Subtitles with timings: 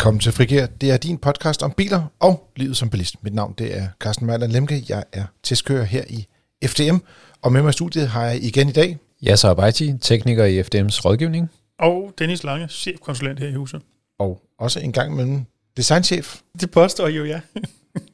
[0.00, 0.66] Velkommen til Frigær.
[0.66, 3.24] Det er din podcast om biler og livet som bilist.
[3.24, 4.84] Mit navn det er Carsten Mejler Lemke.
[4.88, 6.26] Jeg er testkører her i
[6.66, 6.96] FDM,
[7.42, 8.98] og med mig i studiet har jeg igen i dag...
[9.28, 11.50] Yasser Abaiti, tekniker i FDM's rådgivning.
[11.78, 13.82] Og Dennis Lange, chefkonsulent her i huset.
[14.18, 15.44] Og også en gang mellem
[15.76, 16.40] designchef.
[16.60, 17.40] Det påstår I jo, ja.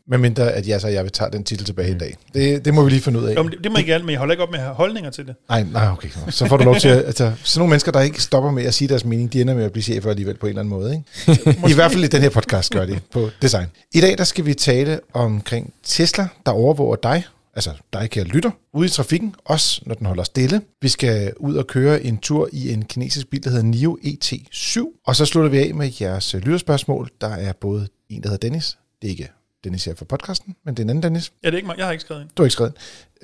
[0.08, 2.16] Med mindre, at jeg så jeg vil tage den titel tilbage i dag.
[2.34, 3.36] Det, det må vi lige finde ud af.
[3.36, 4.74] Jo, men det, det må I gerne, men jeg holder ikke op med at have
[4.74, 5.34] holdninger til det.
[5.48, 6.08] Nej, nej, okay.
[6.30, 7.04] Så får du lov til at...
[7.04, 9.64] Altså, sådan nogle mennesker, der ikke stopper med at sige deres mening, de ender med
[9.64, 10.92] at blive chefer alligevel på en eller anden måde.
[11.28, 11.68] Ikke?
[11.72, 13.66] I hvert fald i den her podcast gør de på design.
[13.94, 18.50] I dag der skal vi tale omkring Tesla, der overvåger dig, altså dig kære lytter,
[18.74, 20.60] ude i trafikken, også når den holder stille.
[20.82, 25.02] Vi skal ud og køre en tur i en kinesisk bil, der hedder NIO ET7.
[25.06, 27.10] Og så slutter vi af med jeres lytterspørgsmål.
[27.20, 28.78] Der er både en, der hedder Dennis.
[29.02, 29.28] Det er ikke
[29.66, 31.32] Dennis her for podcasten, men det er en anden Dennis.
[31.44, 31.76] Ja, det er ikke mig.
[31.78, 32.30] Jeg har ikke skrevet ind.
[32.36, 32.72] Du har ikke skrevet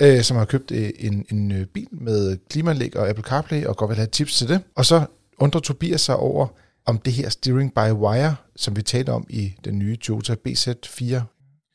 [0.01, 0.17] ind.
[0.19, 3.77] Øh, som har købt øh, en, en øh, bil med klimaanlæg og Apple CarPlay, og
[3.77, 4.61] godt vil have tips til det.
[4.75, 5.05] Og så
[5.39, 6.47] undrer Tobias sig over,
[6.87, 11.21] om det her steering by wire, som vi talte om i den nye Toyota BZ4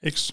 [0.10, 0.32] X.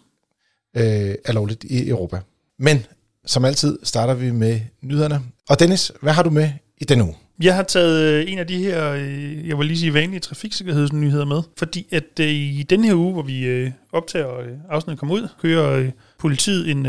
[0.77, 2.21] øh, er lovligt i Europa.
[2.59, 2.87] Men
[3.27, 5.23] som altid starter vi med nyhederne.
[5.48, 7.15] Og Dennis, hvad har du med i denne uge?
[7.43, 11.25] Jeg har taget øh, en af de her, øh, jeg vil lige sige, vanlige trafiksikkerhedsnyheder
[11.25, 15.91] med, fordi at øh, i den her uge, hvor vi optager afsnittet kommer ud, kører
[16.19, 16.87] politiet en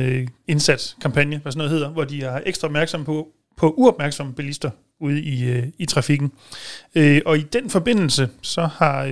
[0.47, 4.69] indsatskampagne, hvad sådan noget hedder, hvor de er ekstra opmærksom på, på uopmærksomme bilister
[5.01, 6.31] ude i, i trafikken.
[7.25, 9.03] Og i den forbindelse, så har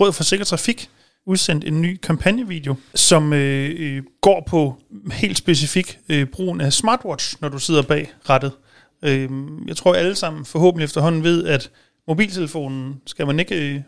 [0.00, 0.90] Råd for Sikker Trafik
[1.26, 4.76] udsendt en ny kampagnevideo, som øh, øh, går på
[5.12, 8.52] helt specifik øh, brugen af smartwatch, når du sidder bag rattet.
[9.02, 9.28] Øh,
[9.66, 11.70] jeg tror alle sammen forhåbentlig efterhånden ved, at
[12.08, 13.80] mobiltelefonen skal man ikke øh,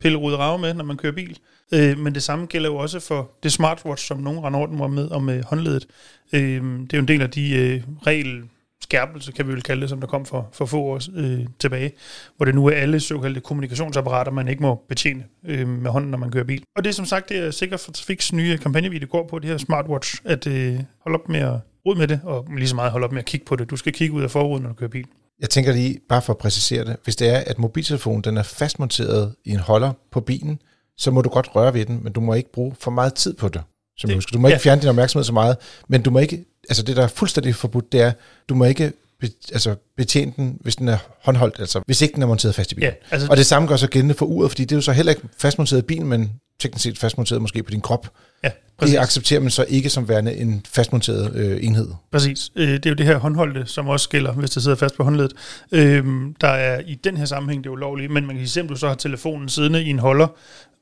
[0.00, 1.38] pille rode rave med, når man kører bil.
[1.74, 5.10] Øh, men det samme gælder jo også for det smartwatch, som nogen render rundt med
[5.10, 5.86] om øh, håndledet.
[6.32, 8.42] Øh, det er jo en del af de øh, regel
[8.82, 11.92] skærpelse, kan vi vel kalde det, som der kom for, for få år øh, tilbage,
[12.36, 16.18] hvor det nu er alle såkaldte kommunikationsapparater, man ikke må betjene øh, med hånden, når
[16.18, 16.62] man kører bil.
[16.76, 19.50] Og det er som sagt, det er sikkert for Trafiks nye kampagnevideo går på, det
[19.50, 22.92] her smartwatch, at øh, holde op med at rode med det, og lige så meget
[22.92, 23.70] holde op med at kigge på det.
[23.70, 25.06] Du skal kigge ud af forruden, når du kører bil.
[25.40, 28.42] Jeg tænker lige, bare for at præcisere det, hvis det er, at mobiltelefonen den er
[28.42, 30.58] fastmonteret i en holder på bilen,
[30.98, 33.34] så må du godt røre ved den, men du må ikke bruge for meget tid
[33.34, 33.62] på det.
[33.98, 34.58] Som Det- du, må ikke ja.
[34.58, 35.56] fjerne din opmærksomhed så meget,
[35.88, 38.12] men du må ikke, altså det der er fuldstændig forbudt, det er,
[38.48, 42.22] du må ikke be, altså betjene den, hvis den er håndholdt, altså hvis ikke den
[42.22, 42.90] er monteret fast i bilen.
[42.90, 44.92] Ja, altså, Og det samme gør så gældende for uret, fordi det er jo så
[44.92, 48.08] heller ikke fastmonteret i bilen, men teknisk set fastmonteret måske på din krop.
[48.44, 48.96] ja, Det præcis.
[48.96, 51.88] accepterer man så ikke som værende en fastmonteret øh, enhed.
[52.12, 52.50] Præcis.
[52.56, 55.04] Øh, Det er jo det her håndholdte, som også gælder, hvis det sidder fast på
[55.04, 55.32] håndledet.
[55.72, 58.88] Øhm, Der er i den her sammenhæng det er ulovligt, men man kan du så
[58.88, 60.26] har telefonen siddende i en holder,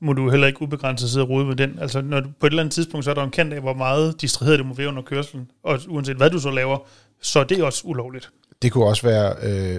[0.04, 1.78] må du heller ikke ubegrænset sidde og rode med den.
[1.80, 3.74] Altså når du, på et eller andet tidspunkt, så er der en kant af, hvor
[3.74, 6.78] meget distraheret det må være under kørslen, og uanset hvad du så laver,
[7.22, 8.30] så er det også ulovligt.
[8.62, 9.78] Det kunne også være øh,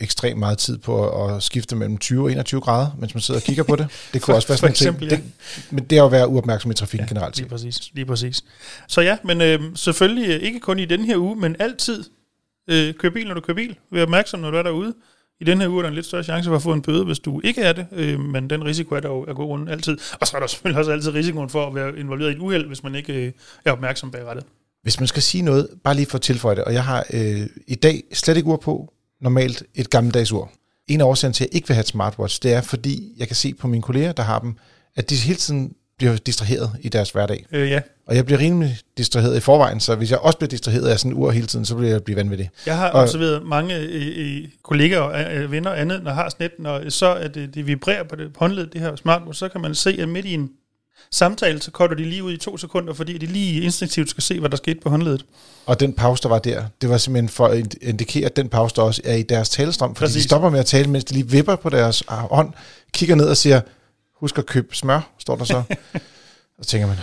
[0.00, 3.44] ekstremt meget tid på at skifte mellem 20 og 21 grader, mens man sidder og
[3.44, 3.86] kigger på det.
[4.12, 5.22] Det kunne For- også være sådan eksempel, ting.
[5.22, 8.44] Det, men det er at være uopmærksom i trafikken ja, generelt Lige præcis, lige præcis.
[8.88, 12.04] Så ja, men øh, selvfølgelig øh, ikke kun i den her uge, men altid
[12.70, 13.76] øh, kør bil, når du kører bil.
[13.92, 14.94] Vær opmærksom, når du er derude.
[15.40, 17.04] I den her uge er der en lidt større chance for at få en bøde,
[17.04, 19.70] hvis du ikke er det, øh, men den risiko er der jo at gå rundt
[19.70, 19.98] altid.
[20.20, 22.66] Og så er der selvfølgelig også altid risikoen for at være involveret i et uheld,
[22.66, 23.32] hvis man ikke øh,
[23.64, 24.44] er opmærksom bag rettet.
[24.82, 27.46] Hvis man skal sige noget, bare lige for at tilføje det, og jeg har øh,
[27.66, 30.50] i dag slet ikke ur på, normalt et gammeldags ur.
[30.88, 33.26] En af årsagen til, at jeg ikke vil have et smartwatch, det er, fordi jeg
[33.26, 34.54] kan se på mine kolleger, der har dem,
[34.96, 37.46] at de hele tiden bliver distraheret i deres hverdag.
[37.52, 37.80] Øh, ja,
[38.10, 41.12] Og jeg bliver rimelig distraheret i forvejen, så hvis jeg også bliver distraheret af sådan
[41.12, 42.50] en ur hele tiden, så bliver jeg blive vanvittig.
[42.66, 46.28] jeg har Og- observeret mange øh, øh, kollegaer og øh, venner og andet, der har
[46.28, 49.38] sådan et, når så at det, det vibrerer på det på håndledet, det her smartwatch,
[49.38, 50.50] så kan man se, at midt i en
[51.10, 54.40] samtale, så cutter de lige ud i to sekunder, fordi de lige instinktivt skal se,
[54.40, 55.24] hvad der skete på håndledet.
[55.66, 58.76] Og den pause, der var der, det var simpelthen for at indikere, at den pause,
[58.76, 60.22] der også er i deres talestrøm, fordi Præcis.
[60.22, 62.52] de stopper med at tale, mens de lige vipper på deres ah, hånd,
[62.92, 63.60] kigger ned og siger,
[64.20, 65.62] husk at købe smør, står der så.
[66.58, 66.96] og så tænker man,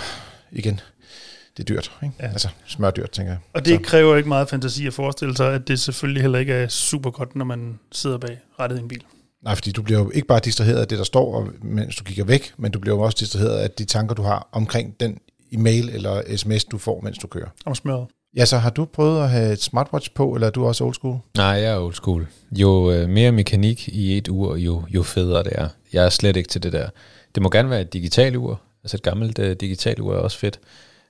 [0.51, 0.79] igen,
[1.57, 1.91] det er dyrt.
[2.03, 2.15] Ikke?
[2.19, 2.27] Ja.
[2.27, 3.39] Altså, smør er dyrt, tænker jeg.
[3.53, 3.81] Og det Så.
[3.83, 7.35] kræver ikke meget fantasi at forestille sig, at det selvfølgelig heller ikke er super godt,
[7.35, 9.03] når man sidder bag rettet i en bil.
[9.43, 12.03] Nej, fordi du bliver jo ikke bare distraheret af det, der står, og- mens du
[12.03, 15.17] kigger væk, men du bliver jo også distraheret af de tanker, du har omkring den
[15.51, 17.47] e-mail eller sms, du får, mens du kører.
[17.65, 18.07] Om smøret.
[18.37, 20.93] Ja, så har du prøvet at have et smartwatch på, eller er du også old
[20.93, 21.17] school?
[21.37, 22.27] Nej, jeg er old school.
[22.51, 25.67] Jo øh, mere mekanik i et ur, jo, jo federe det er.
[25.93, 26.89] Jeg er slet ikke til det der.
[27.35, 28.61] Det må gerne være et digitalt ur.
[28.83, 30.59] Altså et gammelt øh, digitalt ur er også fedt.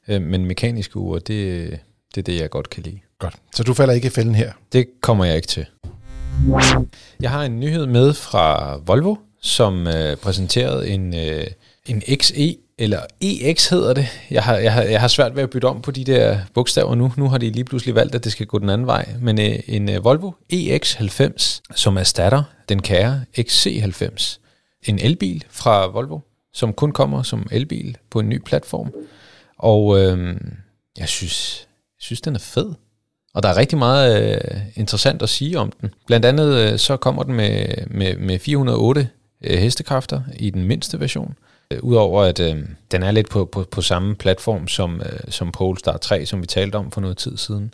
[0.08, 1.70] Øh, men mekaniske ur, det,
[2.16, 3.00] det er det, jeg godt kan lide.
[3.20, 3.36] Godt.
[3.56, 4.52] Så du falder ikke i fælden her.
[4.74, 5.66] Det kommer jeg ikke til.
[7.20, 11.48] Jeg har en nyhed med fra Volvo, som øh, præsenterede en, øh,
[11.86, 14.08] en XE, eller EX hedder det.
[14.32, 16.96] Jeg har, jeg, har, jeg har svært ved at bytte om på de der bogstaver
[16.96, 17.14] nu.
[17.18, 19.10] Nu har de lige pludselig valgt, at det skal gå den anden vej.
[19.22, 24.38] Men øh, en øh, Volvo EX90, som erstatter den kære XC90.
[24.88, 26.20] en elbil fra Volvo,
[26.54, 28.92] som kun kommer som elbil på en ny platform.
[29.58, 30.38] Og øh,
[30.98, 31.60] jeg synes,
[31.98, 32.74] jeg synes, den er fed.
[33.34, 35.94] Og der er rigtig meget øh, interessant at sige om den.
[36.08, 39.10] Blandt andet øh, så kommer den med, med, med 408
[39.44, 41.36] øh, hestekræfter i den mindste version.
[41.72, 42.56] Øh, Udover at øh,
[42.92, 46.48] den er lidt på, på, på samme platform som, øh, som Polestar 3, som vi
[46.48, 47.74] talte om for noget tid siden.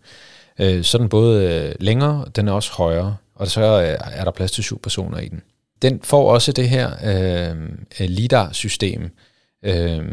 [0.60, 4.24] Øh, så er den både øh, længere, den er også højere, og så øh, er
[4.24, 5.42] der plads til syv personer i den.
[5.82, 7.56] Den får også det her øh,
[8.00, 9.10] LIDAR-system,
[9.64, 10.06] øh,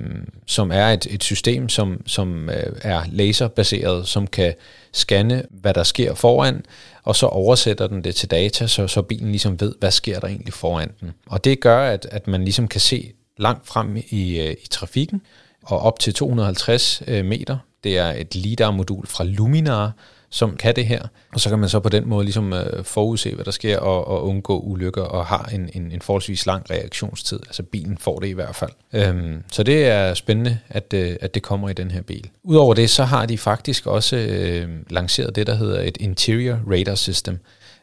[0.47, 4.55] som er et, et system, som, som øh, er laserbaseret, som kan
[4.93, 6.65] scanne, hvad der sker foran,
[7.05, 10.29] og så oversætter den det til data, så, så bilen ligesom ved, hvad sker der
[10.29, 11.13] egentlig foran den.
[11.27, 15.23] Og det gør, at, at man ligesom kan se langt frem i, øh, i trafikken,
[15.63, 17.59] og op til 250 øh, meter.
[17.85, 19.93] Det er et LIDAR-modul fra Luminar,
[20.31, 21.03] som kan det her.
[21.35, 24.09] Og så kan man så på den måde ligesom øh, forudse, hvad der sker, og,
[24.09, 27.41] og undgå ulykker, og har en, en, en forholdsvis lang reaktionstid.
[27.47, 28.71] Altså bilen får det i hvert fald.
[28.93, 32.31] Øhm, så det er spændende, at, øh, at det kommer i den her bil.
[32.43, 36.95] Udover det, så har de faktisk også øh, lanceret det, der hedder et Interior Radar
[36.95, 37.39] System.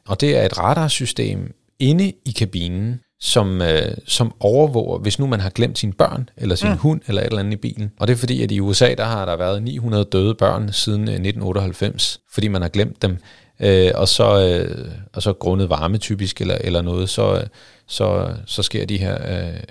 [0.07, 5.39] Og det er et radarsystem inde i kabinen, som, øh, som overvåger, hvis nu man
[5.39, 6.77] har glemt sine børn, eller sin mm.
[6.77, 7.91] hund, eller et eller andet i bilen.
[7.99, 11.01] Og det er fordi, at i USA, der har der været 900 døde børn siden
[11.01, 13.17] øh, 1998, fordi man har glemt dem,
[13.59, 17.47] øh, og, så, øh, og så grundet varme typisk, eller, eller noget, så,
[17.87, 19.17] så, så sker de her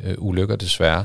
[0.04, 1.04] øh, ulykker desværre.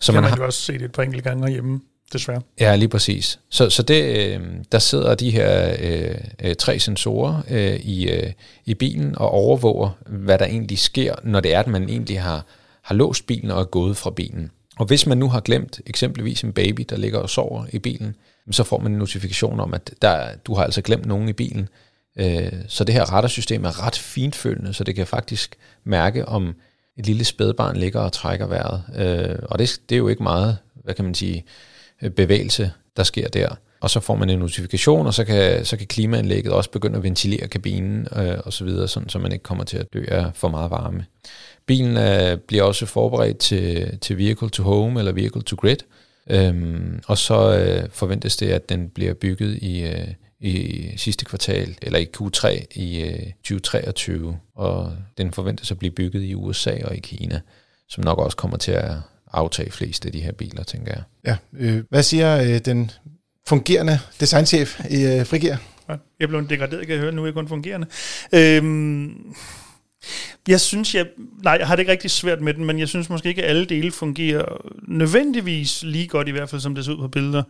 [0.00, 1.80] Så man, man har jo også set et par enkelte gange hjemme
[2.12, 2.40] desværre.
[2.60, 3.40] Ja, lige præcis.
[3.50, 4.40] Så, så det, øh,
[4.72, 8.32] der sidder de her øh, øh, tre sensorer øh, i, øh,
[8.64, 12.46] i bilen og overvåger, hvad der egentlig sker, når det er, at man egentlig har,
[12.82, 14.50] har låst bilen og er gået fra bilen.
[14.78, 18.16] Og hvis man nu har glemt eksempelvis en baby, der ligger og sover i bilen,
[18.50, 21.68] så får man en notifikation om, at der, du har altså glemt nogen i bilen.
[22.18, 26.54] Øh, så det her radarsystem er ret fintfølgende, så det kan faktisk mærke, om
[26.98, 28.82] et lille spædbarn ligger og trækker vejret.
[28.96, 32.72] Øh, og det, det er jo ikke meget, hvad kan man sige, Øh, Øh, bevægelse,
[32.96, 33.48] der sker der.
[33.80, 37.02] Og så får man en notifikation, og så kan, så kan klimaanlægget også begynde at
[37.02, 40.30] ventilere kabinen øh, og så videre, sådan, så man ikke kommer til at dø af
[40.34, 41.04] for meget varme.
[41.66, 45.76] Bilen øh, bliver også forberedt til, til Vehicle to Home eller Vehicle to Grid,
[46.30, 50.08] øhm, og så øh, forventes det, at den bliver bygget i, øh,
[50.40, 56.22] i sidste kvartal, eller i Q3 i øh, 2023, og den forventes at blive bygget
[56.22, 57.40] i USA og i Kina,
[57.88, 58.92] som nok også kommer til at
[59.32, 61.02] aftage flest af de her biler, tænker jeg.
[61.26, 62.90] Ja, øh, hvad siger øh, den
[63.48, 65.56] fungerende designchef i øh, Frigir?
[66.20, 67.86] Jeg blev degraderet, kan jeg høre, nu er jeg kun fungerende.
[68.34, 69.34] Øhm,
[70.48, 71.06] jeg synes, jeg,
[71.42, 73.50] nej, jeg har det ikke rigtig svært med den, men jeg synes måske ikke, at
[73.50, 74.44] alle dele fungerer
[74.88, 77.42] nødvendigvis lige godt, i hvert fald som det ser ud på billeder.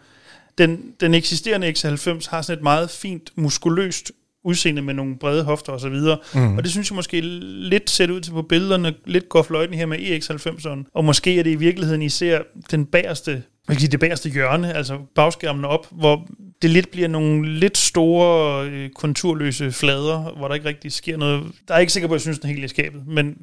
[0.58, 4.12] Den, den eksisterende X90 har sådan et meget fint, muskuløst
[4.48, 6.18] udseende med nogle brede hofter og så videre.
[6.34, 6.56] Mm.
[6.56, 9.86] Og det synes jeg måske lidt ser ud til på billederne, lidt går fløjten her
[9.86, 10.90] med EX90'eren.
[10.94, 12.40] Og måske er det i virkeligheden især
[12.70, 13.42] den bagerste, jeg
[13.76, 16.28] kan sige, det bagerste hjørne, altså bagskærmen op, hvor
[16.62, 21.42] det lidt bliver nogle lidt store øh, konturløse flader, hvor der ikke rigtig sker noget.
[21.68, 23.36] Der er ikke sikker på, at jeg synes, den er helt i skabet, men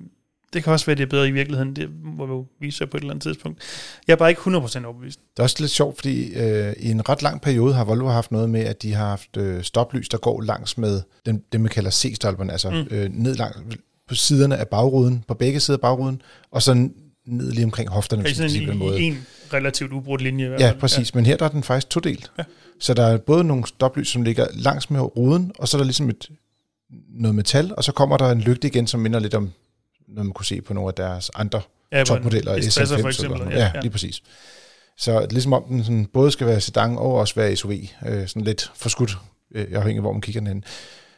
[0.53, 1.75] det kan også være, at det er bedre i virkeligheden.
[1.75, 3.61] Det må vi jo vise sig på et eller andet tidspunkt.
[4.07, 5.19] Jeg er bare ikke 100% overbevist.
[5.19, 8.31] Det er også lidt sjovt, fordi øh, i en ret lang periode har Volvo haft
[8.31, 11.69] noget med, at de har haft øh, stoplys, der går langs med den, det, man
[11.69, 12.87] kalder C-stolperne, altså mm.
[12.91, 13.57] øh, ned langs
[14.07, 16.21] på siderne af bagruden, på begge sider af bagruden,
[16.51, 16.89] og så
[17.25, 18.23] ned lige omkring hofterne.
[18.23, 18.99] Det er sådan en, måde.
[18.99, 20.45] en relativt ubrudt linje.
[20.45, 20.73] I hvert fald.
[20.73, 21.13] Ja, præcis.
[21.13, 21.17] Ja.
[21.17, 22.31] Men her der er den faktisk todelt.
[22.37, 22.43] Ja.
[22.79, 25.85] Så der er både nogle stoplys, som ligger langs med ruden, og så er der
[25.85, 26.29] ligesom et,
[27.09, 29.51] noget metal, og så kommer der en lygte igen, som minder lidt om
[30.07, 32.55] noget man kunne se på nogle af deres andre ja, topmodeller.
[32.55, 33.41] S90 for eksempel.
[33.51, 34.21] Ja, ja, lige præcis.
[34.97, 37.71] Så ligesom om den sådan, både skal være sedan og også være SUV.
[38.05, 39.17] Øh, sådan lidt forskudt,
[39.55, 40.63] øh, afhængig af hvor man kigger den hen.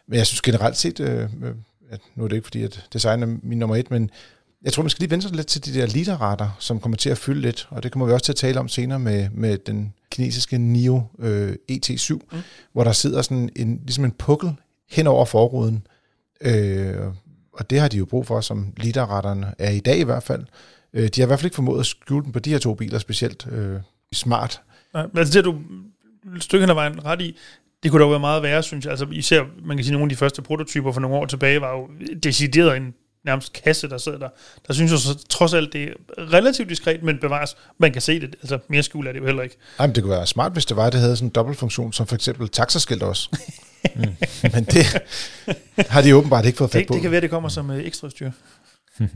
[0.08, 1.56] Men jeg synes generelt set, øh, øh,
[1.90, 4.10] at nu er det ikke fordi, at design er min nummer et, men
[4.64, 7.10] jeg tror, man skal lige vente sig lidt til de der liderater, som kommer til
[7.10, 9.58] at fylde lidt, og det kommer vi også til at tale om senere med, med
[9.58, 12.38] den kinesiske NIO øh, ET7, mm.
[12.74, 14.54] hvor der sidder sådan en, ligesom en pukkel
[14.90, 15.88] hen over forruden,
[16.42, 16.96] øh,
[17.58, 20.44] og det har de jo brug for, som literretterne er i dag i hvert fald.
[20.94, 22.74] Øh, de har i hvert fald ikke formået at skjule den på de her to
[22.74, 23.80] biler specielt øh,
[24.14, 24.62] smart.
[24.94, 25.60] Nej, men altså det du
[26.36, 27.38] et stykke hen ad vejen ret i,
[27.84, 28.92] det kunne dog være meget værre, synes jeg.
[28.92, 31.72] Altså især, man kan sige, nogle af de første prototyper for nogle år tilbage var
[31.72, 31.90] jo
[32.24, 32.94] decideret en
[33.28, 34.30] nærmest kasse, der sidder der.
[34.68, 38.20] Der synes jeg så trods alt, det er relativt diskret, men bevares, man kan se
[38.20, 38.36] det.
[38.42, 39.58] Altså mere skjul er det jo heller ikke.
[39.80, 41.94] Ej, men det kunne være smart, hvis det var, at det havde sådan en dobbeltfunktion,
[41.94, 43.30] som for eksempel taxaskilt også.
[43.96, 44.02] mm.
[44.54, 44.86] Men det
[45.78, 46.94] har de åbenbart ikke fået fat på.
[46.94, 48.32] Det, det kan være, det kommer som uh, ekstra styr.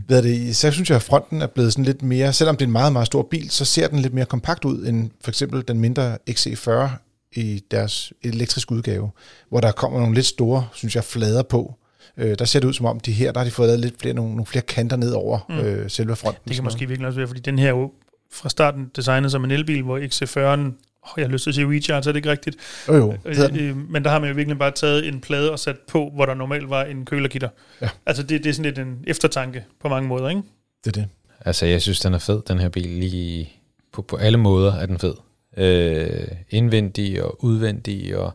[0.08, 2.68] Ved det, så synes jeg, at fronten er blevet sådan lidt mere, selvom det er
[2.68, 5.63] en meget, meget stor bil, så ser den lidt mere kompakt ud end for eksempel
[5.68, 6.89] den mindre XC40
[7.36, 9.10] i deres elektriske udgave,
[9.50, 11.75] hvor der kommer nogle lidt store, synes jeg, flader på,
[12.17, 14.00] Øh, der ser det ud som om, de her, der har de fået lavet lidt
[14.00, 15.60] flere, nogle, nogle flere kanter ned over mm.
[15.60, 16.41] øh, selve fronten.
[16.48, 17.91] Det kan måske virkelig også være, fordi den her er jo
[18.31, 21.67] fra starten designet som en elbil, hvor XC40'en Oh, jeg har lyst til at sige
[21.67, 22.58] recharge, er det ikke rigtigt?
[22.88, 23.13] Jo, jo.
[23.25, 26.12] Øh, øh, men der har man jo virkelig bare taget en plade og sat på,
[26.15, 27.50] hvor der normalt var en kølergitter.
[27.81, 27.89] Ja.
[28.05, 30.41] Altså det, det er sådan lidt en eftertanke på mange måder, ikke?
[30.86, 31.10] Det er det.
[31.46, 32.88] Altså jeg synes, den er fed, den her bil.
[32.88, 33.50] Lige
[33.93, 35.13] på, på alle måder er den fed.
[35.58, 38.31] Øh, indvendig og udvendig og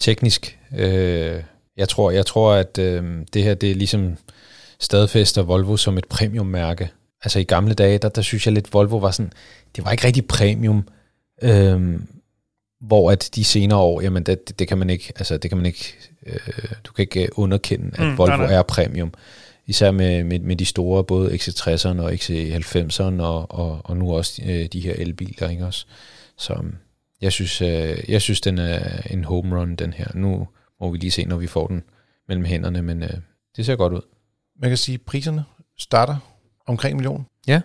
[0.00, 0.58] teknisk.
[0.78, 1.42] Øh,
[1.76, 4.16] jeg tror, jeg tror at øh, det her det er ligesom
[4.80, 6.90] stadfæster Volvo som et premiummærke.
[7.22, 9.32] Altså i gamle dage, der, der synes jeg lidt, Volvo var sådan,
[9.76, 10.88] det var ikke rigtig premium,
[11.42, 12.00] øh,
[12.80, 15.56] hvor at de senere år, jamen det, det, det kan man ikke, altså det kan
[15.56, 15.94] man ikke,
[16.26, 18.54] øh, du kan ikke underkende, at mm, Volvo nej, nej.
[18.54, 19.14] er premium.
[19.66, 24.42] Især med, med, med de store, både XC60'erne og XC90'erne, og, og, og nu også
[24.46, 25.86] øh, de her elbiler, ikke også?
[26.38, 26.62] Så
[27.20, 30.06] jeg synes, øh, jeg synes, den er en home run, den her.
[30.14, 30.48] Nu
[30.82, 31.82] må vi lige se, når vi får den
[32.28, 33.10] mellem hænderne, men øh,
[33.56, 34.00] det ser godt ud.
[34.60, 35.44] Man kan sige, at priserne
[35.78, 36.16] starter
[36.66, 37.26] omkring en million.
[37.46, 37.60] Ja,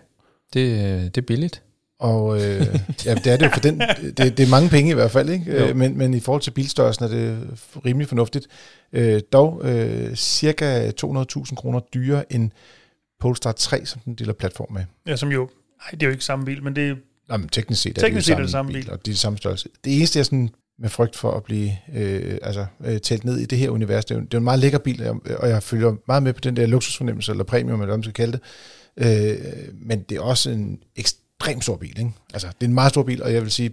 [0.54, 1.64] det, øh, det er billigt.
[2.00, 2.42] Og øh,
[3.06, 5.30] ja, det er det jo for den, det, det er mange penge i hvert fald,
[5.30, 5.52] ikke?
[5.52, 7.48] Øh, men, men i forhold til bilstørrelsen er det
[7.86, 8.48] rimelig fornuftigt.
[8.94, 12.52] Øh, dog øh, cirka 200.000 kroner dyrere end
[13.20, 14.84] Polestar 3, som den deler platform med.
[15.08, 15.50] Ja, som jo,
[15.82, 16.96] nej, det er jo ikke samme bil, men det er
[17.30, 19.08] Nej, men teknisk set er teknisk det, set er det samme bil, bil, og det
[19.08, 19.70] er det samme størrelse.
[19.84, 23.46] Det eneste, jeg sådan med frygt for at blive øh, altså, øh, talt ned i
[23.46, 25.96] det her univers, det er, jo, det er en meget lækker bil, og jeg følger
[26.08, 28.42] meget med på den der luksusfornemmelse, eller premium, eller hvad man skal kalde det.
[28.98, 32.00] Øh, men det er også en ekstremt stor bil.
[32.00, 32.12] Ikke?
[32.34, 33.72] Altså, det er en meget stor bil, og jeg vil sige,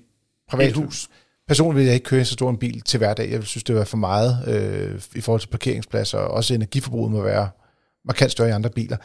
[0.51, 1.09] privathus.
[1.49, 3.31] Personligt vil jeg ikke køre så stor en bil til hverdag.
[3.31, 7.23] Jeg synes, det var for meget øh, i forhold til parkeringspladser, og også energiforbruget må
[7.23, 7.49] være
[8.05, 8.97] markant større i andre biler.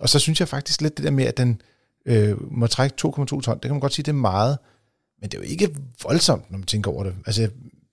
[0.00, 1.60] Og så synes jeg faktisk lidt det der med, at den
[2.06, 4.58] øh, må trække 2,2 ton, det kan man godt sige, det er meget,
[5.20, 7.14] men det er jo ikke voldsomt, når man tænker over det.
[7.26, 7.42] Altså,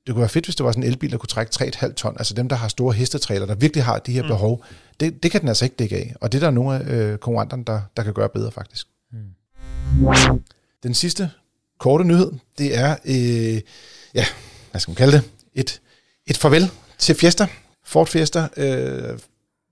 [0.08, 2.15] det kunne være fedt, hvis det var sådan en elbil, der kunne trække 3,5 ton.
[2.17, 4.27] Altså dem, der har store hestetræler, der virkelig har de her mm.
[4.27, 4.63] behov,
[5.00, 6.15] det, det kan den altså ikke dække af.
[6.22, 8.88] Og det er der nogle af øh, konkurrenterne, der, der kan gøre bedre faktisk.
[9.12, 10.44] Mm.
[10.84, 11.32] Den sidste
[11.79, 13.62] korte nyhed, det er, øh,
[14.13, 14.25] ja,
[14.72, 15.82] hvad skal man kalde det, et,
[16.27, 17.48] et farvel til Fiesta.
[17.84, 19.20] Ford Fiesta øh,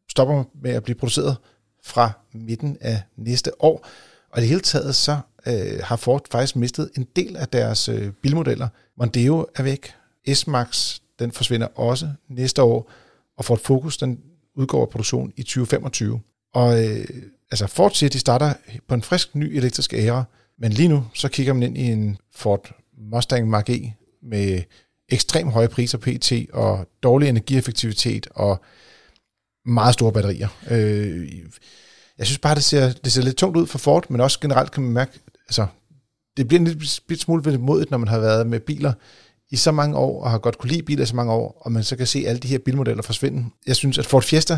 [0.10, 1.38] stopper med at blive produceret
[1.84, 3.88] fra midten af næste år.
[4.32, 7.90] Og i det hele taget så øh, har Ford faktisk mistet en del af deres
[7.90, 8.68] øh, bilmodeller.
[8.98, 9.94] Mondeo er væk,
[10.34, 12.92] S-Max den forsvinder også næste år,
[13.38, 14.20] og Ford Focus den
[14.56, 16.20] udgår af produktion i 2025.
[16.54, 17.06] Og øh,
[17.52, 18.54] altså Ford siger, at de starter
[18.88, 20.24] på en frisk ny elektrisk æra,
[20.60, 24.62] men lige nu så kigger man ind i en Ford Mustang Mach-E med
[25.10, 26.32] ekstrem høje priser pt.
[26.54, 28.62] og dårlig energieffektivitet og
[29.66, 30.48] meget store batterier.
[30.72, 31.30] Øh,
[32.18, 34.72] jeg synes bare, det ser, det ser lidt tungt ud for Ford, men også generelt
[34.72, 35.68] kan man mærke, altså,
[36.38, 38.94] det bliver en lille smule modigt, når man har været med biler
[39.52, 41.72] i så mange år, og har godt kunne lide biler i så mange år, og
[41.72, 43.46] man så kan se alle de her bilmodeller forsvinde.
[43.68, 44.58] Jeg synes, at Ford Fiesta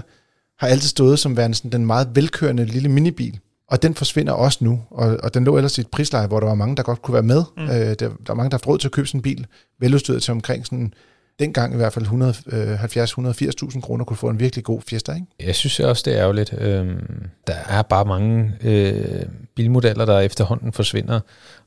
[0.59, 4.63] har altid stået som værende sådan den meget velkørende lille minibil, og den forsvinder også
[4.63, 7.01] nu, og, og den lå ellers i et prisleje, hvor der var mange, der godt
[7.01, 7.43] kunne være med.
[7.57, 7.63] Mm.
[7.63, 9.47] Øh, der, der er mange, der har råd til at købe sådan en bil,
[9.79, 10.93] veludstyret til omkring sådan
[11.39, 15.27] dengang i hvert fald 170-180.000 øh, kroner kunne få en virkelig god Fiesta, ikke?
[15.39, 16.53] Jeg synes også, det er ærgerligt.
[16.57, 19.25] Øhm, der er bare mange øh,
[19.55, 21.19] bilmodeller, der efterhånden forsvinder.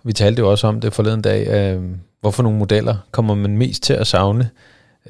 [0.04, 1.82] Vi talte jo også om det forleden dag, øh,
[2.20, 4.50] hvorfor nogle modeller kommer man mest til at savne.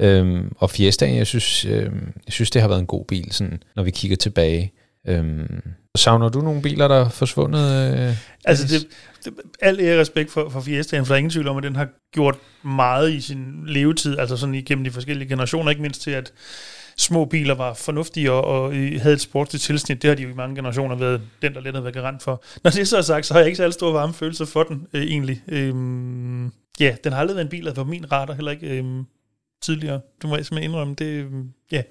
[0.01, 1.93] Øhm, og Fiesta, jeg synes, øh,
[2.27, 4.73] jeg synes, det har været en god bil, sådan, når vi kigger tilbage.
[5.07, 5.63] Øhm,
[5.97, 7.61] savner du nogle biler, der er forsvundet?
[7.61, 8.89] Øh, altså, det,
[9.25, 11.77] det, al ære respekt for, for Fiesta'en, for der er ingen tvivl om, at den
[11.77, 16.11] har gjort meget i sin levetid, altså sådan igennem de forskellige generationer, ikke mindst til,
[16.11, 16.33] at
[16.97, 20.03] små biler var fornuftige og, og havde et sportsligt tilsnit.
[20.03, 22.43] Det har de jo i mange generationer været den, der lidt har været garant for.
[22.65, 24.87] Når det så er sagt, så har jeg ikke så stor varme følelse for den
[24.93, 25.43] øh, egentlig.
[25.49, 29.05] Øhm, ja, den har aldrig været en bil, der var min radar, heller ikke øhm,
[29.63, 30.01] tidligere.
[30.23, 30.95] Du må altså jeg simpelthen indrømme.
[30.95, 31.83] Det, øhm, ja.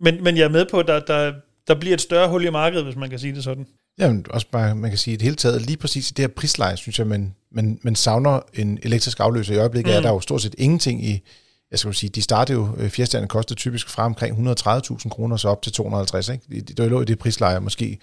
[0.00, 1.32] Men, men jeg er med på, at der, der,
[1.68, 3.66] der bliver et større hul i markedet, hvis man kan sige det sådan.
[3.98, 6.28] Jamen, også bare, man kan sige, at det hele taget, lige præcis i det her
[6.28, 9.54] prisleje, synes jeg, man, man, man savner en elektrisk afløser.
[9.54, 9.96] I øjeblikket mm.
[9.96, 11.20] er der jo stort set ingenting i,
[11.70, 15.48] jeg skal sige, de startede jo, øh, Fiestaerne kostede typisk fra omkring 130.000 kroner, så
[15.48, 16.44] op til 250, ikke?
[16.50, 17.98] Det, det lå i det prisleje, måske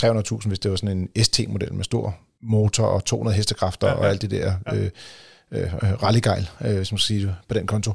[0.00, 3.98] 300.000, hvis det var sådan en ST-model med stor motor og 200 hestekræfter ja, ja.
[3.98, 4.76] og alt det der ja.
[4.76, 4.90] øh,
[5.52, 7.92] øh, rallygejl, øh, som man sige det, på den konto.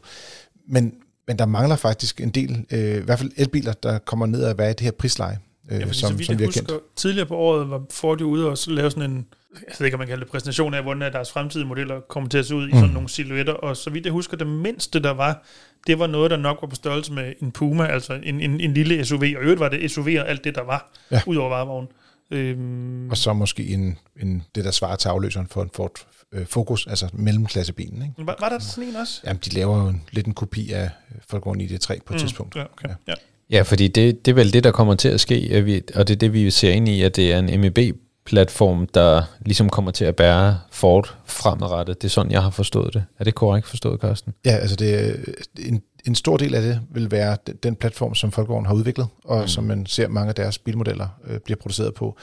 [0.67, 0.93] Men,
[1.27, 4.55] men der mangler faktisk en del, øh, i hvert fald elbiler, der kommer ned af,
[4.55, 5.39] hvad er det her prisleje,
[5.71, 6.71] øh, ja, som, som vi har kendt.
[6.95, 9.99] Tidligere på året var Ford jo ude og lave sådan en, jeg ved ikke, om
[9.99, 12.69] man kalder det præsentation af, hvordan deres fremtidige modeller kommer til at se ud mm.
[12.69, 15.43] i sådan nogle silhuetter, og så vidt jeg husker, det mindste, der var,
[15.87, 18.73] det var noget, der nok var på størrelse med en Puma, altså en, en, en
[18.73, 21.21] lille SUV, og i øvrigt var det SUV og alt det, der var, ja.
[21.25, 21.89] ud over varevognen.
[22.31, 23.09] Øhm.
[23.09, 26.05] Og så måske en, en, det, der svarer til afløseren for en Ford
[26.35, 28.01] øh, Focus, altså mellemklassebilen.
[28.01, 28.13] Ikke?
[28.17, 29.21] Var, var der sådan en også?
[29.25, 30.89] Jamen, de laver jo en, lidt en kopi af
[31.31, 32.55] Volkswagen ID3 på et mm, tidspunkt.
[32.55, 32.89] Ja, okay.
[32.89, 32.93] ja.
[33.07, 33.13] Ja.
[33.49, 36.07] Ja, fordi det, det er vel det, der kommer til at ske, at vi, og
[36.07, 39.91] det er det, vi ser ind i, at det er en MEB-platform, der ligesom kommer
[39.91, 42.01] til at bære Ford fremadrettet.
[42.01, 43.05] Det er sådan, jeg har forstået det.
[43.19, 44.33] Er det korrekt forstået, Carsten?
[44.45, 45.17] Ja, altså det,
[45.59, 49.07] en, en stor del af det vil være den, den platform, som Folkevogn har udviklet,
[49.23, 49.47] og mm.
[49.47, 52.17] som man ser mange af deres bilmodeller øh, bliver produceret på.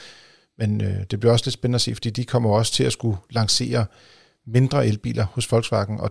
[0.59, 2.93] Men øh, det bliver også lidt spændende at se, fordi de kommer også til at
[2.93, 3.87] skulle lancere
[4.47, 6.11] mindre elbiler hos Volkswagen, og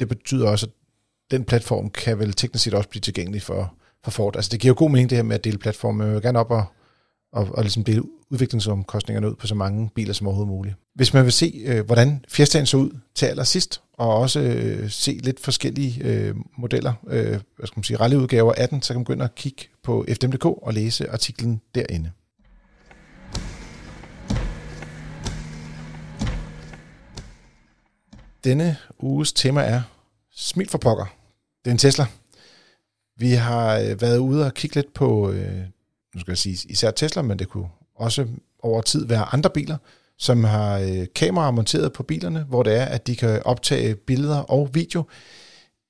[0.00, 0.72] det betyder også, at
[1.30, 4.36] den platform kan vel teknisk set også blive tilgængelig for, for Ford.
[4.36, 6.06] Altså det giver jo god mening det her med at dele platformen.
[6.06, 6.64] men vil gerne op og,
[7.32, 10.76] og, og ligesom dele udviklingsomkostningerne ud på så mange biler som overhovedet muligt.
[10.94, 15.12] Hvis man vil se, øh, hvordan Fiestaen så ud til allersidst, og også øh, se
[15.22, 19.04] lidt forskellige øh, modeller, øh, hvad skal man sige, rallyudgaver af den, så kan man
[19.04, 22.10] begynde at kigge på fdm.dk og læse artiklen derinde.
[28.44, 29.82] Denne uges tema er
[30.32, 31.04] Smil for pokker.
[31.64, 32.06] Det er en Tesla.
[33.16, 35.58] Vi har øh, været ude og kigge lidt på, øh,
[36.14, 38.26] nu skal jeg sige især Tesla, men det kunne også
[38.62, 39.76] over tid være andre biler,
[40.18, 44.38] som har øh, kameraer monteret på bilerne, hvor det er, at de kan optage billeder
[44.38, 45.04] og video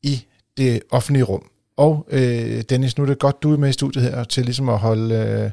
[0.03, 0.25] i
[0.57, 1.51] det offentlige rum.
[1.77, 4.69] Og øh, Dennis, nu er det godt, du er med i studiet her til ligesom
[4.69, 5.51] at holde, øh,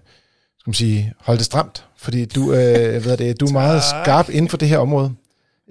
[0.59, 4.29] skal man sige, holde det stramt, fordi du, øh, ved det, du er meget skarp
[4.29, 5.15] inden for det her område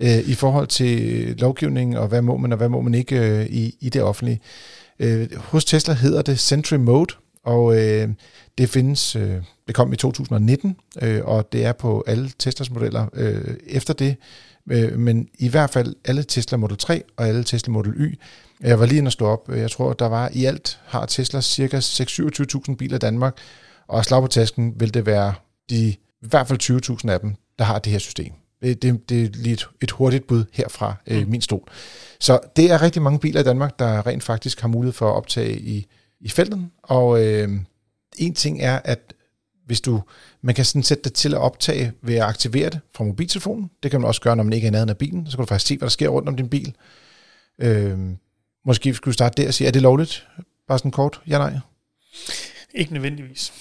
[0.03, 3.47] øh, i forhold til lovgivning og hvad må man og hvad må man ikke øh,
[3.47, 4.41] i, i det offentlige.
[4.99, 8.09] Øh, hos Tesla hedder det Sentry Mode, og øh,
[8.59, 9.37] det findes, øh,
[9.67, 14.17] det kom i 2019, øh, og det er på alle Teslas modeller øh, efter det,
[14.71, 18.19] øh, men i hvert fald alle Tesla Model 3 og alle Tesla Model Y.
[18.61, 21.41] Jeg var lige inde og stå op, jeg tror, der var i alt har Tesla
[21.41, 23.37] cirka 6-27.000 biler i Danmark,
[23.89, 25.35] og slag på tasken vil det være
[25.71, 28.33] de, i hvert fald 20.000 af dem, der har det her system.
[28.64, 31.30] Det, det, det er lige et, et hurtigt bud herfra øh, Mm.
[31.30, 31.68] min stol.
[32.21, 35.14] Så det er rigtig mange biler i Danmark, der rent faktisk har mulighed for at
[35.16, 35.87] optage i,
[36.21, 36.71] i felten.
[36.83, 37.49] Og øh,
[38.18, 39.14] en ting er, at
[39.66, 40.02] hvis du,
[40.42, 43.70] man kan sådan sætte det til at optage ved at aktivere det fra mobiltelefonen.
[43.83, 45.27] Det kan man også gøre, når man ikke er i nærheden af bilen.
[45.31, 46.74] Så kan du faktisk se, hvad der sker rundt om din bil.
[47.59, 47.98] Øh,
[48.66, 50.27] måske skulle du starte der og sige, er det lovligt?
[50.68, 51.59] Bare sådan kort, ja nej.
[52.74, 53.53] Ikke nødvendigvis.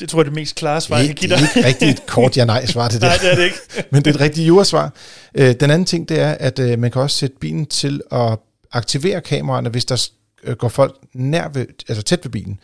[0.00, 1.56] Det tror jeg er det mest klare svar, jeg Det kan er give ikke, dig.
[1.58, 3.06] ikke rigtig et kort ja-nej-svar til det.
[3.08, 3.56] Nej, det er det ikke.
[3.90, 4.92] Men det er et rigtigt jurasvar.
[5.34, 8.38] Øh, den anden ting, det er, at øh, man kan også sætte bilen til at
[8.72, 10.08] aktivere kameraerne, hvis der
[10.44, 12.58] øh, går folk nær ved, altså tæt ved bilen.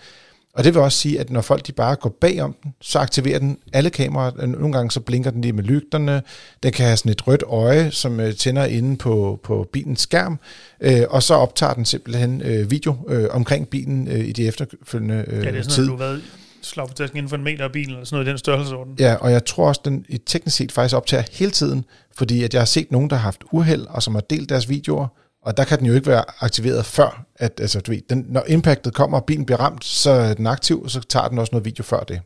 [0.55, 3.39] Og det vil også sige, at når folk de bare går bagom den, så aktiverer
[3.39, 4.33] den alle kameraer.
[4.43, 6.23] Øh, Nogle gange så blinker den lige med lygterne.
[6.63, 10.39] Den kan have sådan et rødt øje, som tænder inde på, på bilens skærm.
[10.81, 15.25] Øh, og så optager den simpelthen øh, video øh, omkring bilen øh, i de efterfølgende
[15.29, 15.71] øh, Ja, det er tid.
[15.71, 16.23] sådan, at du har været
[16.63, 18.95] slår på tasken inden for en meter af bilen, eller sådan noget i den størrelsesorden.
[18.99, 21.85] Ja, og jeg tror også, den i teknisk set faktisk optager hele tiden,
[22.17, 24.69] fordi at jeg har set nogen, der har haft uheld, og som har delt deres
[24.69, 25.07] videoer,
[25.43, 28.45] og der kan den jo ikke være aktiveret før, at altså, du ved, den, når
[28.49, 31.51] impactet kommer, og bilen bliver ramt, så er den aktiv, og så tager den også
[31.53, 32.21] noget video før det.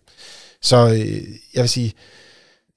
[0.62, 1.22] Så øh,
[1.54, 1.92] jeg vil sige,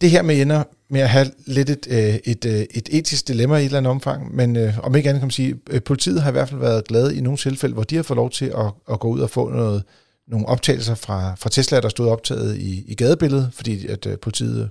[0.01, 3.55] det her med ender med at have lidt et, øh, et, øh, et etisk dilemma
[3.55, 6.21] i et eller andet omfang, men øh, om ikke andet kan man sige, øh, politiet
[6.21, 8.45] har i hvert fald været glade i nogle tilfælde, hvor de har fået lov til
[8.45, 9.83] at, at gå ud og få noget,
[10.29, 14.69] nogle optagelser fra, fra Tesla, der stod optaget i, i gadebilledet, fordi at øh, politiet,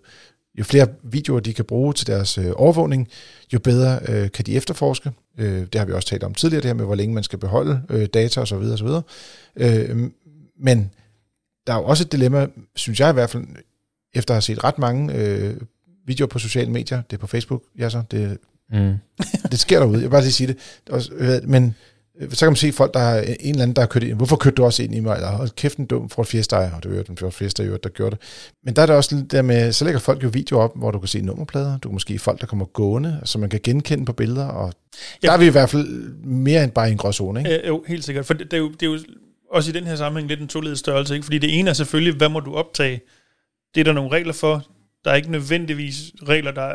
[0.58, 3.08] jo flere videoer de kan bruge til deres øh, overvågning,
[3.52, 5.10] jo bedre øh, kan de efterforske.
[5.38, 7.38] Øh, det har vi også talt om tidligere, det her med, hvor længe man skal
[7.38, 8.54] beholde øh, data osv.
[8.54, 8.88] osv.
[9.56, 10.10] Øh,
[10.60, 10.90] men
[11.66, 13.44] der er jo også et dilemma, synes jeg i hvert fald,
[14.14, 15.56] efter at have set ret mange øh,
[16.06, 18.38] videoer på sociale medier, det er på Facebook, ja så, det,
[18.72, 18.94] Mm.
[19.50, 20.56] det sker derude, jeg vil bare lige sige det.
[21.12, 21.74] Øh, men
[22.30, 24.16] så kan man se folk, der har en eller anden, der har kørt ind.
[24.16, 25.14] Hvorfor kørte du også ind i mig?
[25.14, 27.88] Eller hold kæft en dum Ford Fiesta, og det var jo den Ford Fiesta, der
[27.88, 28.20] gjorde det.
[28.64, 30.90] Men der er der også lidt der med, så lægger folk jo videoer op, hvor
[30.90, 31.78] du kan se nummerplader.
[31.78, 34.46] Du kan måske folk, der kommer gående, som man kan genkende på billeder.
[34.46, 34.72] Og
[35.22, 35.26] Ja.
[35.26, 35.86] der er vi i hvert fald
[36.24, 37.60] mere end bare i en gråzone, ikke?
[37.60, 38.26] Øh, jo, helt sikkert.
[38.26, 38.98] For det, det, er jo, det er jo
[39.50, 41.24] også i den her sammenhæng lidt en toledet størrelse, ikke?
[41.24, 43.00] Fordi det ene er selvfølgelig, hvad må du optage?
[43.74, 44.66] Det er der nogle regler for.
[45.04, 46.72] Der er ikke nødvendigvis regler, der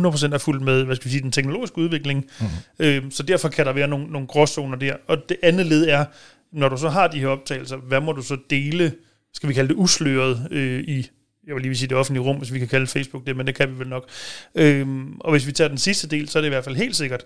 [0.00, 2.24] 100% er fuldt med, hvad skal vi sige, den teknologiske udvikling.
[2.40, 2.46] Mm.
[2.78, 4.96] Øh, så derfor kan der være nogle, nogle gråzoner der.
[5.06, 6.04] Og det andet led er,
[6.52, 8.92] når du så har de her optagelser, hvad må du så dele,
[9.34, 11.10] skal vi kalde det usløret øh, i,
[11.46, 13.46] jeg vil lige vil sige det offentlige rum, hvis vi kan kalde Facebook det, men
[13.46, 14.08] det kan vi vel nok.
[14.54, 16.96] Øhm, og hvis vi tager den sidste del, så er det i hvert fald helt
[16.96, 17.24] sikkert,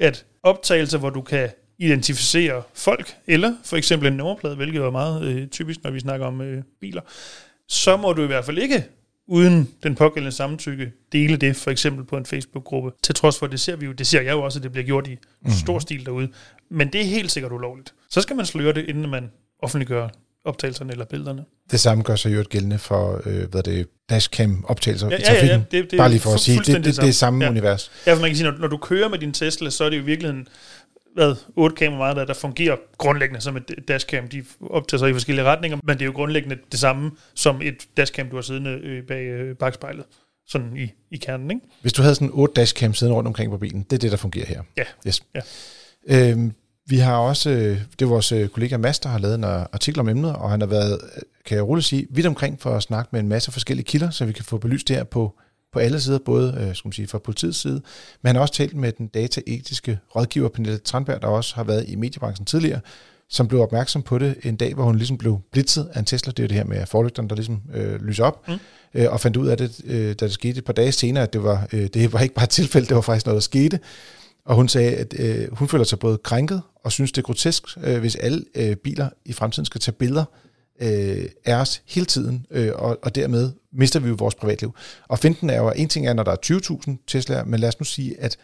[0.00, 5.24] at optagelser, hvor du kan identificere folk, eller for eksempel en nummerplade, hvilket er meget
[5.24, 7.00] øh, typisk, når vi snakker om øh, biler,
[7.68, 8.84] så må du i hvert fald ikke
[9.28, 12.90] uden den pågældende samtykke dele det, for eksempel på en Facebook-gruppe.
[13.02, 14.84] Til trods for, det ser vi jo, det ser jeg jo også, at det bliver
[14.86, 15.50] gjort i mm.
[15.50, 16.28] stor stil derude.
[16.70, 17.94] Men det er helt sikkert ulovligt.
[18.10, 19.30] Så skal man sløre det, inden man
[19.62, 20.08] offentliggør
[20.44, 21.44] optagelserne eller billederne.
[21.70, 25.20] Det samme gør sig jo et gældende for, øh, hvad det dashcam optagelser Ja, i
[25.20, 25.60] ja, ja, trafikken.
[25.70, 27.50] det- det er bare lige for at sige, det, det, det er samme Ja.
[27.50, 27.90] univers.
[28.06, 29.96] Ja, for man kan sige, når, når du kører med din Tesla, så er det
[29.96, 30.48] jo i virkeligheden
[31.14, 34.28] hvad, otte kameraer, der, der fungerer grundlæggende som et dashcam.
[34.28, 37.86] De optager sig i forskellige retninger, men det er jo grundlæggende det samme som et
[37.96, 40.04] dashcam, du har siddende øh, bag øh, bagspejlet.
[40.46, 41.62] Sådan i, i kernen, ikke?
[41.80, 44.16] Hvis du havde sådan otte dashcam siddende rundt omkring på bilen, det er det, der
[44.16, 44.62] fungerer her.
[44.76, 44.84] Ja.
[45.06, 45.22] Yes.
[45.34, 45.40] Ja.
[46.08, 46.52] Øhm,
[46.86, 50.08] vi har også, øh, det er vores kollega Mads, der har lavet en artikel om
[50.08, 51.00] emnet, og han har været,
[51.46, 54.24] kan jeg roligt sige, vidt omkring for at snakke med en masse forskellige kilder, så
[54.24, 55.38] vi kan få belyst det her på,
[55.72, 57.82] på alle sider, både øh, skal man sige, fra politiets side,
[58.22, 61.88] men han har også talt med den dataetiske rådgiver Pernille Tranberg, der også har været
[61.88, 62.80] i mediebranchen tidligere,
[63.28, 66.32] som blev opmærksom på det en dag, hvor hun ligesom blev blitzet af en Tesla.
[66.36, 68.54] Det er det her med forlygterne, der ligesom øh, lyser op, mm.
[68.94, 71.32] øh, og fandt ud af det, øh, da det skete et par dage senere, at
[71.32, 73.80] det var, øh, det var ikke bare et tilfælde, det var faktisk noget, der skete.
[74.44, 77.64] Og hun sagde, at øh, hun føler sig både krænket og synes, det er grotesk,
[77.84, 80.24] øh, hvis alle øh, biler i fremtiden skal tage billeder
[80.82, 84.74] øh, af os hele tiden, øh, og, og dermed mister vi jo vores privatliv.
[85.08, 87.68] Og finten er jo, at en ting er, når der er 20.000 Tesla'er, men lad
[87.68, 88.36] os nu sige, at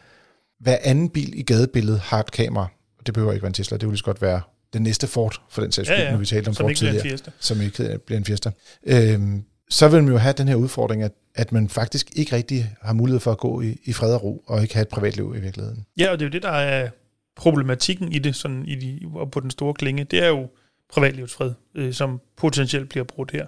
[0.60, 2.66] hver anden bil i gadebilledet har et kamera.
[3.06, 4.40] Det behøver ikke være en Tesla, det vil lige så godt være
[4.72, 6.10] den næste Ford, for den sags skyld, Ja, ja.
[6.10, 8.50] når vi talte om Som Ford tidligere, som ikke bliver en Fiesta.
[8.86, 12.76] Øhm, så vil man jo have den her udfordring, at, at man faktisk ikke rigtig
[12.82, 15.34] har mulighed for at gå i, i fred og ro, og ikke have et privatliv
[15.36, 15.84] i virkeligheden.
[15.98, 16.88] Ja, og det er jo det, der er
[17.36, 19.00] problematikken i det, sådan i de,
[19.32, 20.04] på den store klinge.
[20.04, 20.48] Det er jo
[20.88, 23.46] privatlivsfred, øh, som potentielt bliver brudt her.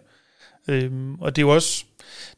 [0.69, 1.85] Øhm, og det er jo også,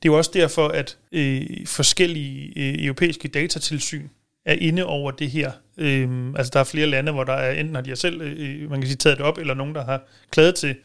[0.02, 4.08] det er jo også derfor, at øh, forskellige øh, europæiske datatilsyn
[4.44, 5.52] er inde over det her.
[5.78, 8.70] Øhm, altså der er flere lande, hvor der er enten har de selv øh, øh
[8.70, 10.76] man kan sige, taget det op, eller nogen, der har klaget til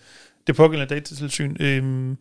[0.47, 2.17] det pågældende datatilsyn øhm,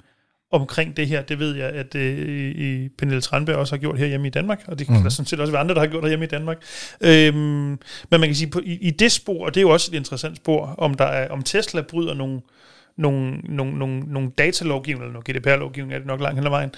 [0.52, 1.22] omkring det her.
[1.22, 4.64] Det ved jeg, at øh, i Pernille Tranberg også har gjort her hjemme i Danmark,
[4.66, 5.02] og det kan mm.
[5.02, 6.62] der sådan set også være andre, der har gjort her hjemme i Danmark.
[7.00, 7.78] Øhm, men
[8.10, 10.36] man kan sige, på, i, i det spor, og det er jo også et interessant
[10.36, 12.40] spor, om, der er, om Tesla bryder nogle,
[12.98, 16.70] nogle, nogle, nogle, nogle datalovgivning, eller noget GDPR-lovgivning er det nok langt hen ad vejen.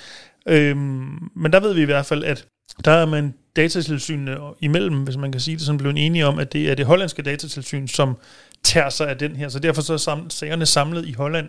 [0.46, 2.46] Øhm, men der ved vi i hvert fald, at
[2.84, 6.52] der er man datatilsynene imellem, hvis man kan sige det sådan, blevet enige om, at
[6.52, 8.16] det er det hollandske datatilsyn, som
[8.62, 9.48] tager sig af den her.
[9.48, 11.48] Så derfor så er sam- sagerne samlet i Holland,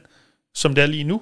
[0.55, 1.21] som det er lige nu,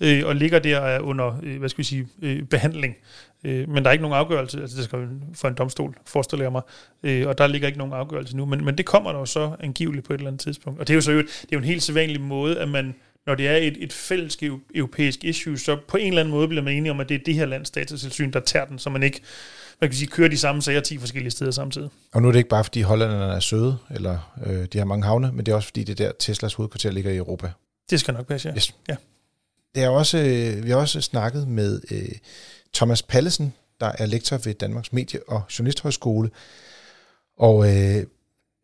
[0.00, 2.96] øh, og ligger der er under, øh, hvad skal vi sige, øh, behandling.
[3.44, 6.52] Øh, men der er ikke nogen afgørelse, altså det skal for en domstol, forestiller jeg
[6.52, 6.62] mig,
[7.02, 9.56] øh, og der ligger ikke nogen afgørelse nu, men, men det kommer der jo så
[9.60, 10.80] angiveligt på et eller andet tidspunkt.
[10.80, 12.94] Og det er jo så jo, det er jo en helt sædvanlig måde, at man,
[13.26, 16.48] når det er et, et fælles eu- europæisk issue, så på en eller anden måde
[16.48, 18.90] bliver man enige om, at det er det her lands datatilsyn, der tager den, så
[18.90, 19.20] man ikke
[19.80, 21.90] man kan sige, kører de samme sager 10 forskellige steder samtidig.
[22.12, 25.04] Og nu er det ikke bare, fordi hollænderne er søde, eller øh, de har mange
[25.04, 27.50] havne, men det er også, fordi det er der Teslas hovedkvarter ligger i Europa.
[27.90, 28.54] Det skal nok passe, ja.
[28.54, 28.74] Yes.
[28.88, 28.96] Ja.
[29.76, 32.12] Det er også, øh, vi har også snakket med øh,
[32.74, 36.30] Thomas Pallesen, der er lektor ved Danmarks Medie- og Journalisthøjskole,
[37.38, 38.04] og øh,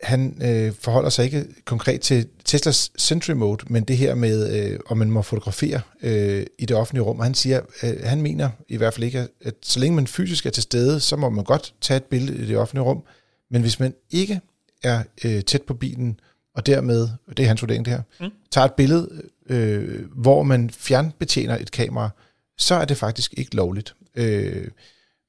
[0.03, 4.81] han øh, forholder sig ikke konkret til Teslas Sentry Mode, men det her med, øh,
[4.87, 7.18] om man må fotografere øh, i det offentlige rum.
[7.18, 10.07] Og han siger, øh, han mener i hvert fald ikke, at, at så længe man
[10.07, 13.03] fysisk er til stede, så må man godt tage et billede i det offentlige rum.
[13.51, 14.40] Men hvis man ikke
[14.83, 16.20] er øh, tæt på bilen,
[16.55, 18.31] og dermed, det er hans vurdering det her, Mm.
[18.51, 22.11] tager et billede, øh, hvor man fjernbetjener et kamera,
[22.59, 23.95] så er det faktisk ikke lovligt.
[24.15, 24.69] Øh,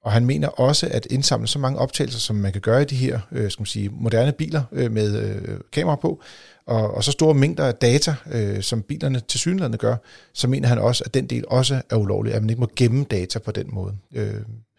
[0.04, 2.96] og han mener også, at indsamle så mange optagelser, som man kan gøre i de
[2.96, 6.22] her øh, skal man sige, moderne biler øh, med øh, kamera på,
[6.66, 9.96] og, og så store mængder af data, øh, som bilerne til synligheden gør,
[10.34, 13.04] så mener han også, at den del også er ulovlig, at man ikke må gemme
[13.04, 13.94] data på den måde.
[14.16, 14.34] Øh,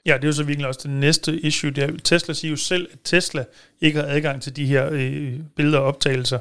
[0.06, 1.70] Ja, det er jo så virkelig også det næste issue.
[1.70, 3.44] Det er, Tesla siger jo selv, at Tesla
[3.80, 6.38] ikke har adgang til de her øh, billeder og optagelser.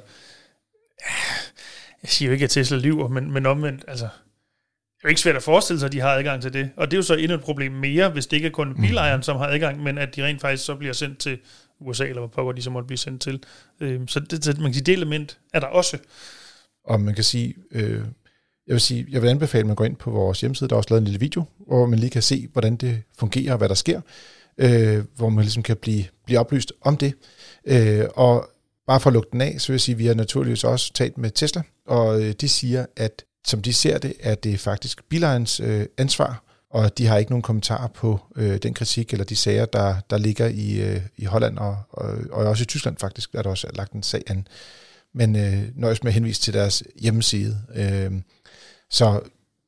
[2.04, 4.06] Jeg siger jo ikke, at Tesla lyver, men, men omvendt, altså,
[5.04, 6.69] det er jo ikke svært at forestille sig, at de har adgang til det.
[6.78, 9.23] Og det er jo så endnu et problem mere, hvis det ikke er kun bilejeren,
[9.23, 11.39] som har adgang, men at de rent faktisk så bliver sendt til
[11.80, 13.43] USA, eller hvor pokker de så måtte blive sendt til.
[13.80, 15.97] Øh, så det, så man kan sige, det element er der også.
[16.84, 18.02] Og man kan sige, øh,
[18.67, 20.78] jeg vil sige, jeg vil anbefale, at man går ind på vores hjemmeside, der er
[20.78, 23.69] også lavet en lille video, hvor man lige kan se, hvordan det fungerer og hvad
[23.69, 24.02] der sker,
[24.58, 27.13] øh, hvor man ligesom kan blive, blive oplyst om det.
[27.65, 28.49] Øh, og
[28.88, 30.93] bare for at lukke den af, så vil jeg sige, at vi har naturligvis også
[30.93, 35.04] talt med Tesla, og øh, de siger, at som de ser det, er det faktisk
[35.10, 39.36] bilejerens øh, ansvar, og de har ikke nogen kommentarer på øh, den kritik eller de
[39.36, 43.32] sager, der, der ligger i, øh, i Holland og, og, og også i Tyskland faktisk,
[43.32, 44.47] der er der også lagt en sag an.
[45.13, 47.58] Men øh, nøjes med at henvise til deres hjemmeside.
[47.76, 48.12] Øh,
[48.89, 49.19] så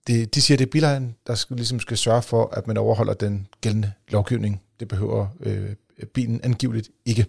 [0.07, 3.13] det, de siger, det er bilejeren, der skal, ligesom skal sørge for, at man overholder
[3.13, 4.61] den gældende lovgivning.
[4.79, 5.69] Det behøver øh,
[6.13, 7.25] bilen angiveligt ikke.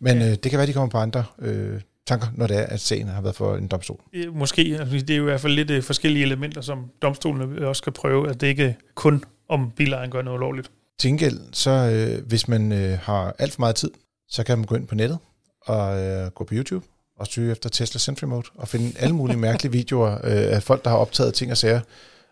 [0.00, 0.24] Men Ja.
[0.30, 3.06] øh, det kan være, de kommer på andre øh, tanker, når det er, at sagen
[3.08, 4.00] har været for en domstol.
[4.12, 7.68] Øh, Måske, altså, det er jo i hvert fald lidt øh, forskellige elementer, som domstolene
[7.68, 10.70] også skal prøve, at det ikke kun om bilejeren gør noget ulovligt.
[10.98, 13.90] Til gengæld, så øh, hvis man øh, har alt for meget tid,
[14.28, 15.18] så kan man gå ind på nettet
[15.66, 16.86] og øh, gå på YouTube
[17.18, 20.84] og søge efter Tesla Sentry Mode og finde alle mulige mærkelige videoer øh, af folk,
[20.84, 21.80] der har optaget ting og sager.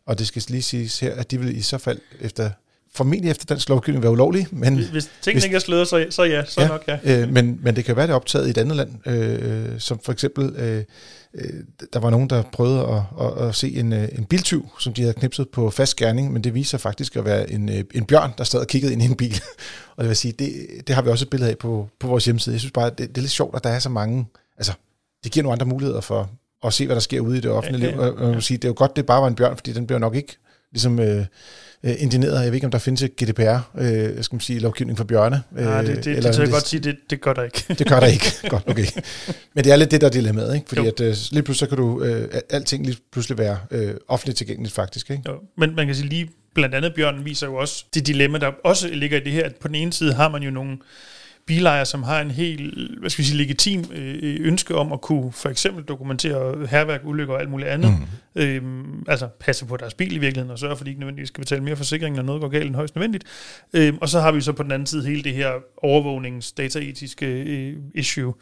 [0.07, 2.51] Og det skal lige siges her, at de vil i så fald efter
[2.97, 6.45] formentlig efter dansk lovgivning være ulovlig, men, Hvis tingene ikke er sløret, så, så ja,
[6.45, 6.69] så ja.
[6.69, 6.99] nok ja.
[7.05, 9.99] øh, men, men det kan være, det er optaget i et andet land, øh, som
[9.99, 10.85] for eksempel, øh,
[11.35, 11.51] øh,
[11.93, 15.03] der var nogen, der prøvede at, at, at se en, øh, en biltyv, som de
[15.03, 18.05] havde knipset på fast gerning, men det viser sig faktisk at være en, øh, en
[18.05, 19.41] bjørn, der stod og kiggede ind i en bil.
[19.97, 20.53] og det vil sige, det,
[20.87, 22.53] det har vi også et billede af på, på vores hjemmeside.
[22.55, 24.27] Jeg synes bare, det, det er lidt sjovt, at der er så mange,
[24.59, 24.73] altså
[25.25, 26.31] det giver nogle andre muligheder for
[26.65, 28.01] at se, hvad der sker ude i det offentlige Ja, liv.
[28.01, 29.73] ja, Og, og kan sige, det er jo godt, det bare var en bjørn, fordi
[29.73, 30.37] den bliver nok ikke
[30.73, 31.25] ligesom øh,
[31.85, 32.35] øh, indineret.
[32.43, 35.43] Jeg ved ikke, om der findes et GDPR, øh, skal man sige, lovgivning for bjørne.
[35.51, 37.65] Nej, det, det, det, det, jeg godt sige, det, det gør der ikke.
[37.79, 38.27] Det gør der ikke.
[38.49, 38.87] Godt, okay.
[39.55, 40.69] Men det er lidt det, der er dilemmaet, ikke?
[40.69, 40.87] Fordi Jo.
[40.89, 44.75] at, øh, lige pludselig så kan du, øh, alting lige pludselig være øh, offentligt tilgængeligt
[44.75, 45.23] faktisk, ikke?
[45.29, 48.51] Jo, men man kan sige lige, blandt andet Bjørnen viser jo også det dilemma, der
[48.65, 50.79] også ligger i det her, at på den ene side har man jo nogle
[51.47, 55.33] bilejere, som har en helt, hvad skal vi sige, legitim øh, ønske om at kunne
[55.33, 57.91] for eksempel dokumentere herværk, ulykker og alt muligt andet.
[58.35, 58.43] Mm.
[58.43, 61.29] Øhm, altså passe på deres bil i virkeligheden og sørge for, at de ikke nødvendigvis
[61.29, 63.25] skal betale mere forsikring, når noget går galt end højst nødvendigt.
[63.73, 65.51] Øhm, og så har vi så på den anden side hele det her
[65.83, 68.35] overvågnings dataetiske øh, issue.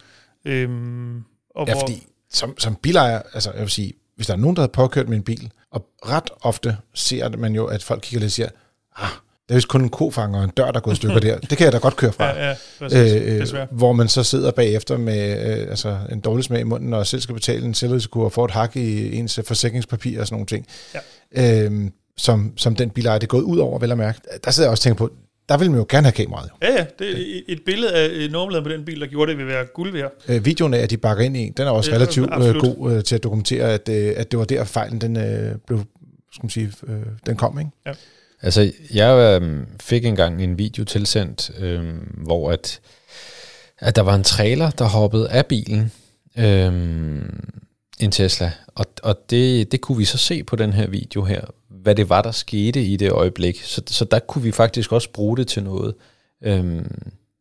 [0.44, 4.56] Øhm, og Ja, fordi som, som bilejer, altså jeg vil sige, hvis der er nogen,
[4.56, 8.20] der har påkørt med en bil, og ret ofte ser man jo, at folk kigger
[8.20, 8.48] lidt og siger,
[8.96, 9.08] ah,
[9.48, 11.38] der er vist kun en kofanger og en dør, der er gået i stykker der.
[11.38, 12.24] Det kan jeg da godt køre fra.
[12.38, 13.66] Ja, ja, præcis, øh, desværre.
[13.70, 17.20] hvor man så sidder bagefter med øh, altså en dårlig smag i munden, og selv
[17.20, 20.66] skal betale en selvrisiko og få et hak i ens forsikringspapir og sådan nogle ting.
[21.34, 21.64] Ja.
[21.64, 24.20] Øh, som, som den bilejer, det er gået ud over, vel at mærke.
[24.44, 25.12] Der sidder jeg også og tænker på,
[25.48, 26.50] der vil man jo gerne have kameraet.
[26.62, 26.66] Jo.
[26.68, 29.46] Ja, ja, det et billede af øh, nummerpladen på den bil, der gjorde det, vil
[29.46, 30.12] være guld værd.
[30.28, 32.36] Øh, videoen af, at de bakker ind i en, den er også Ja, relativt øh,
[32.36, 32.62] absolut.
[32.76, 35.78] god øh, til at dokumentere, at, øh, at det var der fejlen, den øh, blev,
[36.32, 37.70] skal man sige, øh, den kom, ikke?
[38.44, 41.84] Altså, jeg øh, fik engang en video tilsendt, øh,
[42.16, 42.80] hvor at,
[43.78, 45.92] at der var en trailer, der hoppede af bilen,
[46.38, 46.72] øh,
[48.00, 51.40] en Tesla, og, og det, det kunne vi så se på den her video her,
[51.68, 53.62] hvad det var, der skete i det øjeblik.
[53.62, 55.94] Så, så der kunne vi faktisk også bruge det til noget.
[56.42, 56.84] Øh,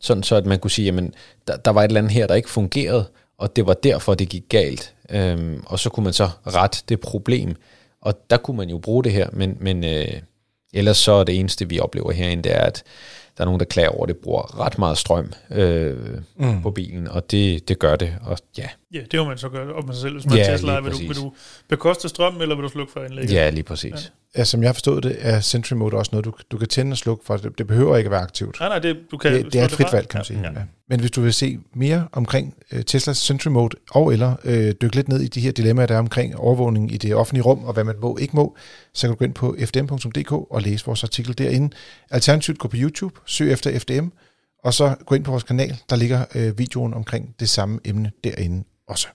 [0.02, 1.14] sådan så, at man kunne sige, jamen,
[1.48, 3.06] der, der var et eller andet her, der ikke fungerede,
[3.38, 4.94] og det var derfor, det gik galt.
[5.10, 7.56] Øh, og så kunne man så rette det problem.
[8.02, 10.22] Og der kunne man jo bruge det her, men, men øh,
[10.74, 12.84] ellers så er det eneste, vi oplever herinde, det er, at
[13.38, 15.98] der er nogen, der klager over, at det bruger ret meget strøm øh,
[16.36, 16.62] mm.
[16.62, 19.74] på bilen, og det, det gør det, og ja, Ja, det må man så gøre
[19.74, 20.14] op med sig selv.
[20.14, 21.34] Hvis man Ja, Tesla, vil du, vil du
[21.70, 23.34] bekoste strøm, eller vil du slukke for anlægget?
[23.34, 23.92] ja lige præcis.
[23.92, 23.98] Ja,
[24.44, 26.98] som jeg har forstået det, er Sentry Mode også noget, du, du kan tænde og
[26.98, 27.38] slukke for.
[27.38, 28.60] Det, det behøver ikke at være aktivt.
[28.60, 30.40] Nej, nej, det, du kan Det, det er et frit valg, kan man sige.
[30.40, 30.46] Ja.
[30.46, 30.60] Ja.
[30.60, 30.66] Ja.
[30.90, 34.96] Men hvis du vil se mere omkring uh, Teslas Sentry Mode, og eller uh, dykke
[34.96, 37.74] lidt ned i de her dilemmaer, der er omkring overvågning i det offentlige rum, og
[37.74, 38.56] hvad man må ikke må,
[38.94, 41.76] så kan du gå ind på fdm.dk og læse vores artikel derinde.
[42.12, 44.08] Alternativt gå på YouTube, søg efter FDM,
[44.64, 48.12] og så gå ind på vores kanal, der ligger uh, videoen omkring det samme emne
[48.24, 49.08] derinde også.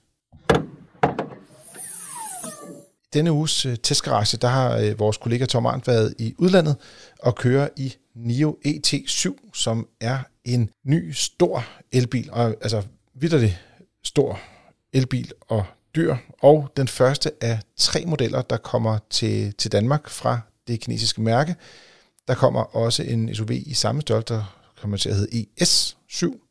[3.14, 6.76] Denne uges uh, testgarage, der har uh, vores kollega Tom Arndt været i udlandet
[7.18, 12.82] og kører i NIO ET7, som er en ny, stor elbil, og altså
[13.14, 13.58] vidderlig
[14.04, 14.40] stor
[14.92, 15.64] elbil og
[15.96, 21.22] dyr, og den første af tre modeller, der kommer til, til Danmark fra det kinesiske
[21.22, 21.56] mærke.
[22.28, 24.44] Der kommer også en SUV i samme størrelse, der
[24.80, 26.48] kommer til at hedde ES7,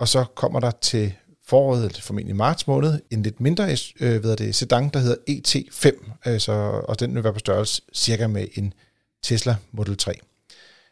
[0.00, 1.14] og så kommer der til
[1.48, 6.10] foråret, eller formentlig marts måned, en lidt mindre øh, hvad det, sedan, der hedder ET5,
[6.24, 6.52] altså,
[6.88, 8.72] og den vil være på størrelse cirka med en
[9.22, 10.12] Tesla Model 3.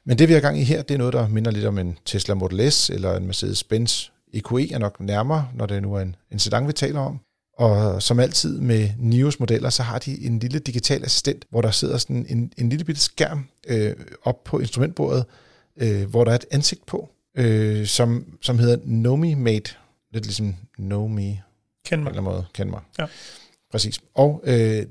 [0.07, 1.99] Men det vi har gang i her, det er noget, der minder lidt om en
[2.05, 6.17] Tesla Model S eller en Mercedes-Benz EQE er nok nærmere, når det nu er en,
[6.31, 7.21] en sedan, vi taler om.
[7.59, 11.71] Og som altid med NIOs modeller, så har de en lille digital assistent, hvor der
[11.71, 15.25] sidder sådan en, en lille bitte skærm øh, op på instrumentbordet,
[15.77, 19.75] øh, hvor der er et ansigt på, øh, som, som hedder Nomi Mate.
[20.15, 21.43] Lidt ligesom Know Me, Kend
[21.91, 22.11] på en mig.
[22.11, 22.81] eller anden måde, kend mig.
[22.99, 23.07] Ja.
[23.71, 24.01] Præcis.
[24.15, 24.87] Og øh,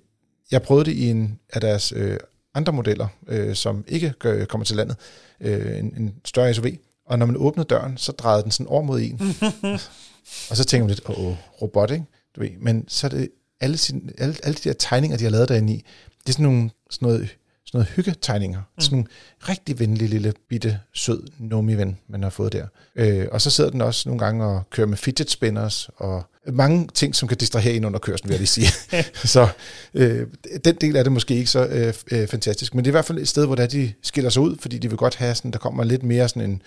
[0.51, 2.17] jeg prøvede det i en af deres øh,
[2.53, 4.97] andre modeller, øh, som ikke gør, kommer til landet,
[5.39, 6.65] øh, en, en større SUV.
[7.05, 9.21] Og når man åbnede døren, så drejede den sådan over mod en.
[10.49, 12.05] og så tænker man lidt, åh, oh, robot, ikke?
[12.35, 12.49] Du ved.
[12.59, 15.73] Men så er det alle, sin, alle, alle de der tegninger, de har lavet derinde
[15.73, 15.77] i,
[16.23, 17.37] det er sådan, nogle, sådan noget,
[17.73, 18.59] sådan noget hyggetegninger.
[18.59, 18.81] Mm.
[18.81, 19.09] Sådan nogle
[19.49, 22.67] rigtig venlige lille, bitte, sød Nomi-ven, man har fået der.
[22.95, 26.87] Øh, og så sidder den også nogle gange og kører med fidget spinners, og mange
[26.93, 28.67] ting, som kan distrahere en under kørslen, vil jeg lige sige.
[29.35, 29.47] så
[29.93, 30.27] øh,
[30.65, 32.75] den del er det måske ikke så øh, øh, fantastisk.
[32.75, 34.77] Men det er i hvert fald et sted, hvor der de skiller sig ud, fordi
[34.77, 36.61] de vil godt have sådan, der kommer lidt mere sådan en,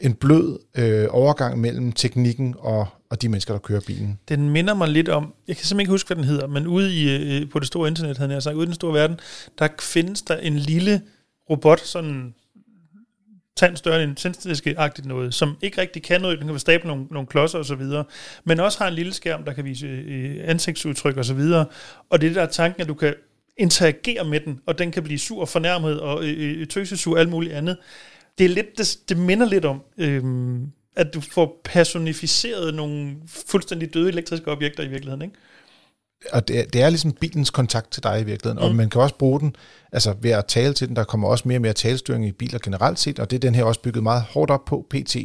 [0.00, 4.18] en blød øh, overgang mellem teknikken og, og de mennesker, der kører bilen.
[4.28, 6.94] Den minder mig lidt om, jeg kan simpelthen ikke huske, hvad den hedder, men ude
[6.94, 9.20] i, øh, på det store internet, havde jeg sagt, ude i den store verden,
[9.58, 11.02] der findes der en lille
[11.50, 12.34] robot, sådan
[13.56, 16.38] tand større end en agtigt noget, som ikke rigtig kan noget.
[16.38, 17.82] Den kan stable nogle, nogle klodser osv.,
[18.44, 21.40] men også har en lille skærm, der kan vise øh, ansigtsudtryk osv.
[22.10, 23.14] Og det er det, der er tanken, at du kan
[23.58, 27.20] interagere med den, og den kan blive sur og fornærmet og øh, øh, tøsesur og
[27.20, 27.76] alt muligt andet.
[28.38, 30.22] Det, er lidt, det, det minder lidt om, øh,
[30.96, 35.34] at du får personificeret nogle fuldstændig døde elektriske objekter i virkeligheden, ikke?
[36.32, 38.68] og det er, det er ligesom bilens kontakt til dig i virkeligheden, mm.
[38.68, 39.56] og man kan også bruge den
[39.92, 40.96] altså ved at tale til den.
[40.96, 43.54] Der kommer også mere og mere talestyring i biler generelt set, og det er den
[43.54, 45.16] her også bygget meget hårdt op på, PT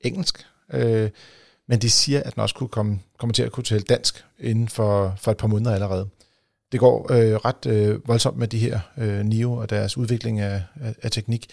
[0.00, 0.46] engelsk.
[0.72, 1.10] Øh,
[1.68, 4.68] men de siger, at den også kunne komme, komme til at kunne tale dansk inden
[4.68, 6.08] for, for et par måneder allerede.
[6.72, 10.62] Det går øh, ret øh, voldsomt med de her øh, NIO og deres udvikling af,
[10.80, 11.46] af, af teknik.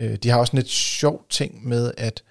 [0.00, 2.22] Øh, de har også en lidt sjov ting med, at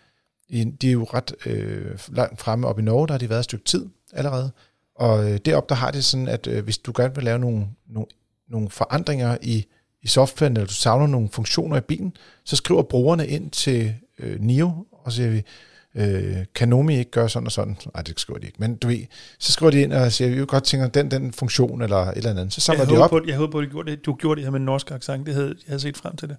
[0.51, 3.45] de er jo ret øh, langt fremme op i Norge, der har de været et
[3.45, 4.51] stykke tid allerede,
[4.95, 7.67] og øh, deroppe der har det sådan, at øh, hvis du gerne vil lave nogle,
[7.87, 8.07] nogle,
[8.49, 9.65] nogle forandringer i,
[10.01, 12.13] i softwaren, eller du savner nogle funktioner i bilen,
[12.45, 15.43] så skriver brugerne ind til øh, NIO, og siger vi,
[15.95, 17.77] øh, kan Nomi ikke gøre sådan og sådan?
[17.93, 18.57] Nej, det skriver de ikke.
[18.59, 19.05] Men du ved,
[19.39, 22.29] så skriver de ind og siger, vi godt tænke den, den funktion eller et eller
[22.29, 22.53] andet.
[22.53, 23.09] Så samler jeg de op.
[23.09, 24.91] På, jeg håber på, at du gjorde det, du gjorde det her med en norsk
[24.91, 25.25] accent.
[25.25, 26.37] Det havde, jeg havde set frem til det.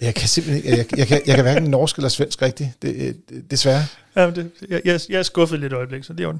[0.00, 3.16] Jeg kan simpelthen ikke, jeg, jeg, kan, jeg kan hverken norsk eller svensk rigtigt, det,
[3.28, 3.84] det, desværre.
[4.16, 6.38] Ja, det, jeg, jeg, er skuffet lidt øjeblik, så det er jo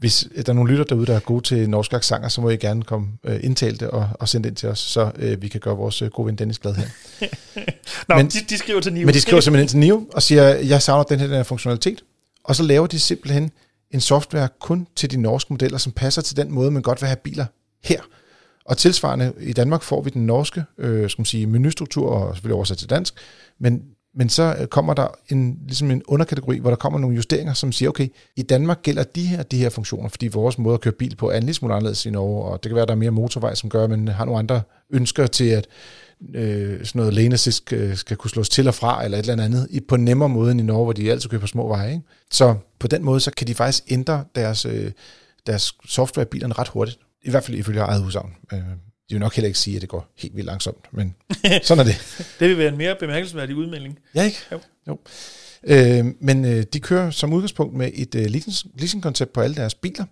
[0.00, 2.56] hvis der er nogle lytter derude, der er gode til norske aksanger, så må I
[2.56, 5.48] gerne komme øh, indtale det og, og sende det ind til os, så øh, vi
[5.48, 6.86] kan gøre vores øh, gode ven Dennis glad her.
[8.08, 9.04] Nå, men, de, de skriver til Nive.
[9.06, 12.04] Men de skriver simpelthen til Nive og siger, jeg savner den her, den her funktionalitet.
[12.44, 13.50] Og så laver de simpelthen
[13.90, 17.06] en software kun til de norske modeller, som passer til den måde, man godt vil
[17.06, 17.46] have biler
[17.84, 18.00] her.
[18.68, 22.54] Og tilsvarende i Danmark får vi den norske øh, skal man sige, menustruktur, og selvfølgelig
[22.54, 23.14] oversat til dansk,
[23.60, 23.82] men
[24.14, 27.72] men så øh, kommer der en, ligesom en underkategori, hvor der kommer nogle justeringer, som
[27.72, 30.92] siger, okay, i Danmark gælder de her, de her funktioner, fordi vores måde at køre
[30.92, 32.94] bil på er en lille smule anderledes i Norge, og det kan være, at der
[32.94, 35.66] er mere motorvej, som gør, at man har nogle andre ønsker til, at
[36.34, 39.28] øh, sådan noget lane assist skal, øh, skal kunne slås til og fra, eller et
[39.28, 41.46] eller andet, i, på en nemmere måde end i Norge, hvor de altid kører på
[41.46, 41.90] små veje.
[41.90, 42.02] Ikke?
[42.30, 44.92] Så på den måde, så kan de faktisk ændre deres, øh,
[45.46, 46.98] deres software i bilerne ret hurtigt.
[47.22, 48.36] I hvert fald ifølge eget udsagn.
[48.52, 51.14] Øh, de vil nok heller ikke sige, at det går helt vildt langsomt, men
[51.62, 51.96] sådan er det.
[52.40, 53.98] det vil være en mere bemærkelsesværdig udmelding.
[54.14, 54.38] Ja, ikke?
[54.52, 54.60] Jo.
[54.88, 54.98] jo.
[55.62, 58.26] Øh, men øh, de kører som udgangspunkt med et øh,
[58.78, 60.04] leasing-koncept på alle deres biler.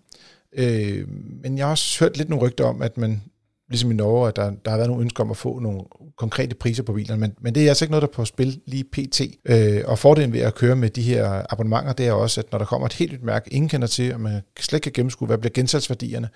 [0.52, 1.08] Øh,
[1.42, 3.22] men jeg har også hørt lidt nogle rygter om, at man,
[3.68, 5.80] ligesom i Norge, at der, der har været nogle ønsker om at få nogle
[6.16, 8.60] konkrete priser på bilerne, men, men det er altså ikke noget, der er på spil
[8.66, 9.20] lige pt.
[9.44, 12.58] Øh, og fordelen ved at køre med de her abonnementer, det er også, at når
[12.58, 15.26] der kommer et helt nyt mærke, ingen kender til, og man slet ikke kan gennemskue,
[15.26, 16.28] hvad bliver gensalgsværdierne,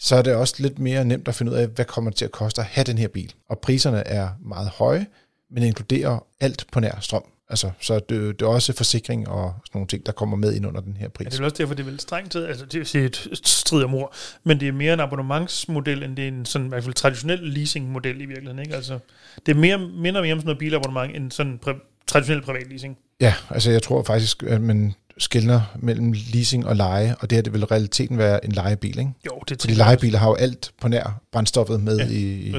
[0.00, 2.24] så er det også lidt mere nemt at finde ud af, hvad kommer det til
[2.24, 3.32] at koste at have den her bil.
[3.48, 5.06] Og priserne er meget høje,
[5.50, 7.22] men inkluderer alt på nær strøm.
[7.48, 10.66] Altså, så det, det er også forsikring og sådan nogle ting, der kommer med ind
[10.66, 11.24] under den her pris.
[11.24, 13.84] Ja, det er også derfor, det er vel strengt til, altså det er et strid
[13.84, 16.84] om ord, men det er mere en abonnementsmodel, end det er en sådan, i hvert
[16.84, 18.58] fald traditionel leasingmodel i virkeligheden.
[18.58, 18.74] Ikke?
[18.74, 18.98] Altså,
[19.46, 22.98] det er mere, mindre mere om sådan noget bilabonnement, end sådan præ- traditionel privat leasing.
[23.20, 27.42] Ja, altså jeg tror faktisk, at man skældner mellem leasing og leje, og det her
[27.42, 29.12] det vil realiteten være en lejebil, ikke?
[29.26, 32.54] Jo, det Fordi lejebiler har jo alt på nær brændstoffet med, ja, i, i,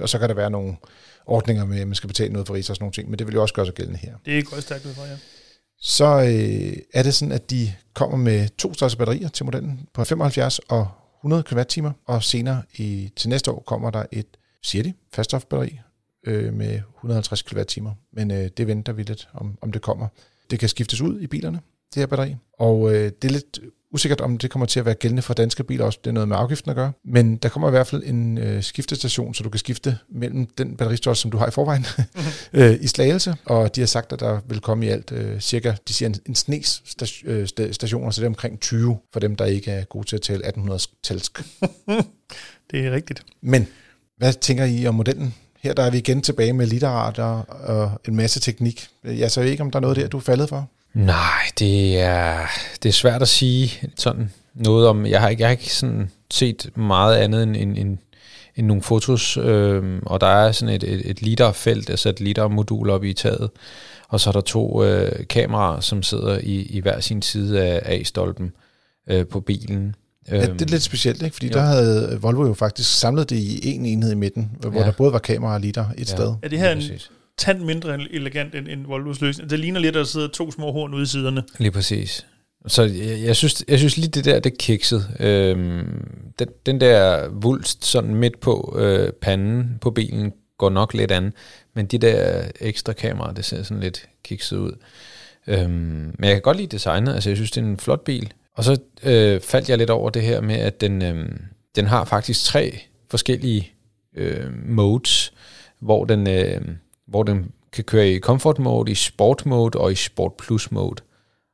[0.00, 0.76] og så kan der være nogle
[1.26, 3.26] ordninger med, at man skal betale noget for ris og sådan nogle ting, men det
[3.26, 4.14] vil jo også gøre sig gældende her.
[4.24, 5.16] Det er godt stærkt fra, ja.
[5.80, 10.04] Så øh, er det sådan, at de kommer med to størrelse batterier til modellen på
[10.04, 10.88] 75 og
[11.20, 14.26] 100 kWh, og senere i, til næste år kommer der et,
[14.62, 15.80] siger de, faststofbatteri
[16.26, 20.08] øh, med 150 kWh, men øh, det venter vi lidt, om, om det kommer.
[20.50, 21.60] Det kan skiftes ud i bilerne,
[21.94, 22.36] det her batteri.
[22.58, 23.60] Og øh, det er lidt
[23.92, 25.98] usikkert, om det kommer til at være gældende for danske biler også.
[26.04, 26.92] Det er noget med afgiften at gøre.
[27.04, 30.76] Men der kommer i hvert fald en øh, skiftestation, så du kan skifte mellem den
[30.76, 32.30] batteristørrelse, som du har i forvejen, mm-hmm.
[32.60, 33.34] øh, i Slagelse.
[33.44, 36.14] Og de har sagt, at der vil komme i alt øh, cirka, de siger en,
[36.26, 36.82] en snes
[37.24, 40.22] øh, stationer, så det er omkring 20 for dem, der ikke er gode til at
[40.22, 41.42] tale 1800-talsk.
[42.70, 43.22] det er rigtigt.
[43.40, 43.66] Men
[44.16, 45.34] hvad tænker I om modellen?
[45.60, 48.88] Her der er vi igen tilbage med literater og en masse teknik.
[49.04, 50.68] Jeg så ikke, om der er noget der, du er faldet for?
[50.94, 52.46] Nej, det er,
[52.82, 55.06] det er svært at sige sådan noget om.
[55.06, 57.98] Jeg har ikke, jeg har ikke sådan set meget andet end, end, end,
[58.56, 62.90] end nogle fotos, øh, og der er sådan et, et, et literfelt, altså et litermodul
[62.90, 63.50] oppe i taget,
[64.08, 67.80] og så er der to øh, kameraer, som sidder i, i hver sin side af
[67.84, 68.52] A-stolpen
[69.06, 69.94] øh, på bilen.
[70.28, 71.34] Ja, det er øhm, lidt specielt, ikke?
[71.34, 71.52] fordi jo.
[71.52, 74.86] der havde Volvo jo faktisk samlet det i en enhed i midten, hvor ja.
[74.86, 76.04] der både var kamera og liter et ja.
[76.04, 76.34] sted.
[76.42, 76.82] Er det her en,
[77.38, 79.44] tand mindre elegant end, end Volvos løsning.
[79.44, 81.42] Altså, det ligner lidt, at der sidder to små horn ude i siderne.
[81.58, 82.26] Lige præcis.
[82.66, 85.16] Så jeg, jeg, synes, jeg synes lige det der, det kikset.
[85.20, 86.08] Øhm,
[86.38, 91.32] den, den der vulst sådan midt på øh, panden på bilen går nok lidt an,
[91.74, 94.72] men de der ekstra kameraer, det ser sådan lidt kikset ud.
[95.46, 95.70] Øhm,
[96.18, 98.32] men jeg kan godt lide designet, altså jeg synes, det er en flot bil.
[98.54, 101.28] Og så øh, faldt jeg lidt over det her med, at den, øh,
[101.76, 102.80] den har faktisk tre
[103.10, 103.72] forskellige
[104.16, 105.32] øh, modes,
[105.80, 106.60] hvor den, øh,
[107.12, 111.02] hvor den kan køre i comfort mode, i sport mode og i sport plus mode.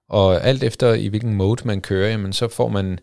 [0.08, 2.98] Og alt efter i hvilken mode man kører, jamen, så får man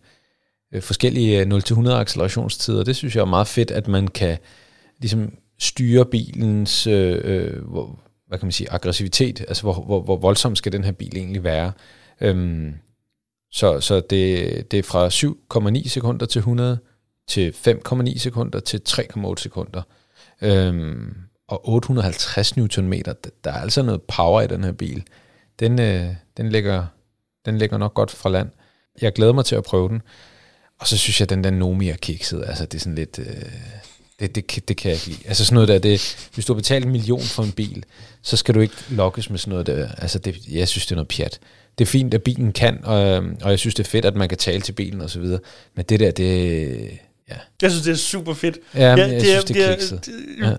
[0.74, 2.84] øh, forskellige øh, 0-100 accelerationstider.
[2.84, 4.38] Det synes jeg er meget fedt, at man kan
[5.00, 10.16] ligesom styre bilens øh, øh, hvor, hvad kan man sige, aggressivitet, altså hvor, hvor, hvor
[10.16, 11.72] voldsom skal den her bil egentlig være.
[12.22, 12.74] Øhm,
[13.52, 15.10] så så det, det er fra
[15.80, 16.80] 7,9 sekunder til 100
[17.28, 19.82] til 5,9 sekunder til 3,8 sekunder.
[20.42, 21.16] Øhm,
[21.48, 22.94] og 850 Nm,
[23.44, 25.04] der er altså noget power i den her bil.
[25.60, 26.86] Den, øh, den, ligger,
[27.46, 28.50] den ligger nok godt fra land.
[29.02, 30.02] Jeg glæder mig til at prøve den.
[30.80, 32.44] Og så synes jeg, at den der Nomi er kikset.
[32.48, 33.20] Altså, det er sådan lidt...
[33.20, 33.26] Øh,
[34.20, 35.28] det, det, det kan jeg ikke lide.
[35.28, 37.86] Altså sådan noget der, det, hvis du har betalt en million for en bil,
[38.22, 39.90] så skal du ikke lokkes med sådan noget der.
[39.98, 41.40] Altså det, jeg synes, det er noget pjat.
[41.78, 44.30] Det er fint, at bilen kan, og, og jeg synes, det er fedt, at man
[44.30, 45.40] kan tale til bilen og så videre.
[45.76, 46.90] Men det der, det...
[47.30, 47.36] Ja.
[47.62, 48.58] Jeg synes, det er super fedt.
[48.76, 50.10] Ja, ja jeg det synes, det er, det er kikset.
[50.42, 50.56] Ja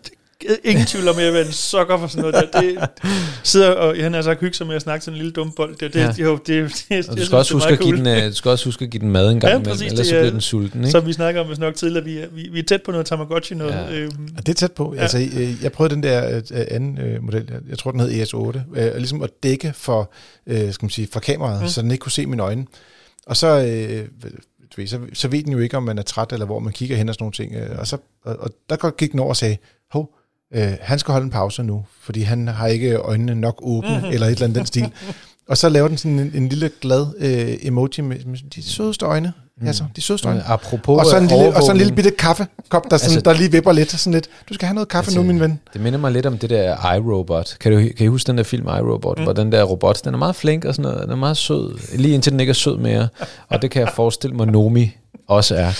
[0.64, 2.60] ingen tvivl om, at jeg vil en sokker for sådan noget der.
[2.60, 2.88] Det,
[3.42, 5.76] sidder og han har sagt hygge sig med at snakke til en lille dum bold.
[5.76, 6.24] Det, det, ja.
[6.24, 8.50] jo, det, det, det, og du skal, også huske at give den, øh, du skal
[8.50, 10.80] også huske at give den mad en gang ja, imellem, ellers så bliver den sulten.
[10.80, 10.90] Ikke?
[10.90, 13.54] Som vi snakker om nok tidligere, vi er, vi, vi er tæt på noget Tamagotchi.
[13.54, 13.92] Noget, ja.
[13.92, 14.28] øhm.
[14.36, 14.94] Det er tæt på.
[14.94, 15.00] Ja.
[15.00, 18.80] Altså, øh, jeg prøvede den der øh, anden øh, model, jeg tror den hed ES8,
[18.80, 20.12] øh, ligesom at dække for,
[20.46, 21.68] øh, skal man sige, for kameraet, mm.
[21.68, 22.66] så den ikke kunne se mine øjne.
[23.26, 23.46] Og så...
[23.46, 24.08] Øh,
[24.86, 27.08] så, så ved den jo ikke, om man er træt, eller hvor man kigger hen
[27.08, 27.78] og sådan nogle ting.
[27.78, 29.56] Og, så, og, og der gik den over og sagde,
[29.92, 30.14] hov,
[30.54, 34.12] øh, han skal holde en pause nu, fordi han har ikke øjnene nok åbne, mm-hmm.
[34.12, 34.92] eller et eller andet den stil.
[35.48, 39.04] Og så laver den sådan en, en lille glad øh, emoji med, med de sødeste
[39.04, 39.32] øjne.
[39.60, 39.66] Mm.
[39.66, 40.42] Altså, de sødeste øjne.
[40.42, 43.38] Apropos og så en lille, og så en lille bitte kaffekop, der, sådan, altså, der
[43.38, 43.90] lige vipper lidt.
[43.90, 44.28] Sådan lidt.
[44.48, 45.60] Du skal have noget kaffe altså, nu, min ven.
[45.72, 47.56] Det minder mig lidt om det der iRobot.
[47.60, 49.18] Kan, du, kan I huske den der film iRobot?
[49.18, 49.24] Mm.
[49.24, 51.02] Hvor den der robot, den er meget flink og sådan noget.
[51.02, 51.96] Den er meget sød.
[51.98, 53.08] Lige indtil den ikke er sød mere.
[53.48, 54.96] Og det kan jeg forestille mig, Nomi
[55.28, 55.72] også er.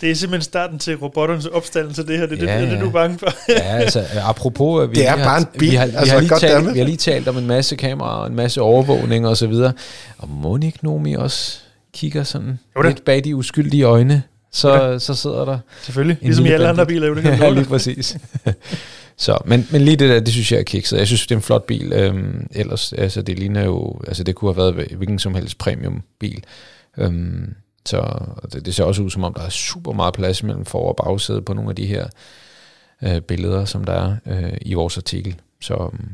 [0.00, 2.26] Det er simpelthen starten til robotternes opstandelse, det her.
[2.26, 3.26] Det, ja, det, det, det, du er bange for.
[3.48, 4.90] ja, altså, apropos...
[4.90, 5.70] Vi det er bare en bil.
[5.70, 8.26] Vi har, vi, altså, har lige talt, vi har lige talt om en masse kameraer,
[8.26, 9.72] en masse overvågning og så videre.
[10.18, 11.58] Og Monique Nomi også
[11.94, 14.22] kigger sådan lidt bag de uskyldige øjne,
[14.52, 14.98] så, ja.
[14.98, 15.58] så sidder der...
[15.82, 17.06] Selvfølgelig, ligesom i alle andre biler.
[17.06, 18.16] Jo, det kan ja, lige præcis.
[19.16, 20.98] så, men, men lige det der, det synes jeg er kikset.
[20.98, 21.92] Jeg synes, det er en flot bil.
[21.92, 24.00] Øhm, ellers, altså det ligner jo...
[24.06, 26.44] Altså det kunne have været hvilken som helst premium bil.
[26.98, 27.54] Øhm,
[27.86, 30.88] så det, det ser også ud som om, der er super meget plads mellem for-
[30.88, 32.08] og bagsæde på nogle af de her
[33.02, 35.40] øh, billeder, som der er øh, i vores artikel.
[35.60, 36.08] Så um,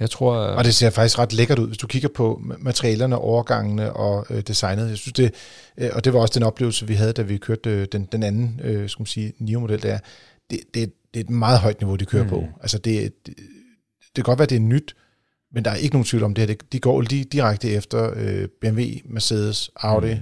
[0.00, 0.34] jeg tror...
[0.34, 4.26] Øh, og det ser faktisk ret lækkert ud, hvis du kigger på materialerne, overgangene og
[4.30, 4.88] øh, designet.
[4.88, 5.34] Jeg synes det,
[5.78, 8.22] øh, og det var også den oplevelse, vi havde, da vi kørte øh, den, den
[8.22, 9.98] anden, øh, skal man sige, NIO-model der.
[10.50, 12.30] Det, det, det er et meget højt niveau, de kører mm.
[12.30, 12.44] på.
[12.60, 14.96] Altså det, det, det kan godt være, det er nyt,
[15.54, 16.54] men der er ikke nogen tvivl om det her.
[16.72, 20.20] De går lige direkte efter øh, BMW, Mercedes, Audi, mm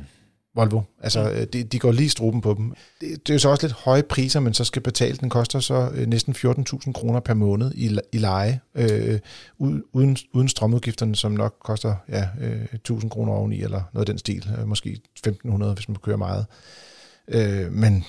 [0.54, 0.80] Volvo.
[1.02, 1.30] Altså.
[1.30, 2.74] Øh, de, de går lige struben på dem.
[3.00, 5.16] Det, det er jo så også lidt høje priser, men så skal betale.
[5.16, 9.18] Den koster så øh, næsten 14.000 kroner per måned i, i leje, øh,
[9.58, 14.18] uden, uden strømudgifterne, som nok koster ja, øh, 1.000 kroner oveni, eller noget af den
[14.18, 14.50] stil.
[14.58, 16.46] Øh, måske 1.500, hvis man kører meget.
[17.28, 18.04] Øh, men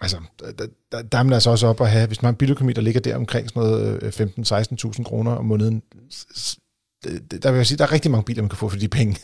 [0.00, 2.36] altså, der, der, der er man altså også op at have, hvis man har en
[2.36, 5.82] biløkonomi, der ligger der omkring sådan noget 15-16.000 øh, kroner om måneden,
[7.42, 9.20] der vil jeg sige, der er rigtig mange biler, man kan få for de penge.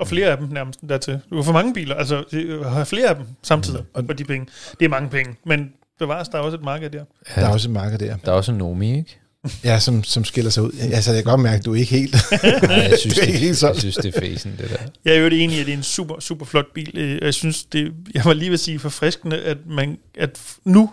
[0.00, 1.20] Og flere af dem nærmest dertil.
[1.30, 2.24] Du har for mange biler, altså
[2.64, 4.06] har flere af dem samtidig mm.
[4.06, 4.46] for de penge.
[4.78, 7.04] Det er mange penge, men bevares, der er også et marked der.
[7.36, 8.16] Ja, der er også et marked der.
[8.16, 9.20] Der er også en Nomi, ikke?
[9.64, 10.72] Ja, som, som skiller sig ud.
[10.92, 12.16] Altså, jeg kan godt mærke, at du er ikke helt...
[12.62, 14.76] Nej, jeg synes, det, er ikke helt jeg synes, det er fæsen, det der.
[15.04, 16.98] Jeg er jo enig i, at det er en super, super flot bil.
[16.98, 20.90] Øh, jeg synes, det, jeg var lige ved at sige forfriskende, at, man, at nu,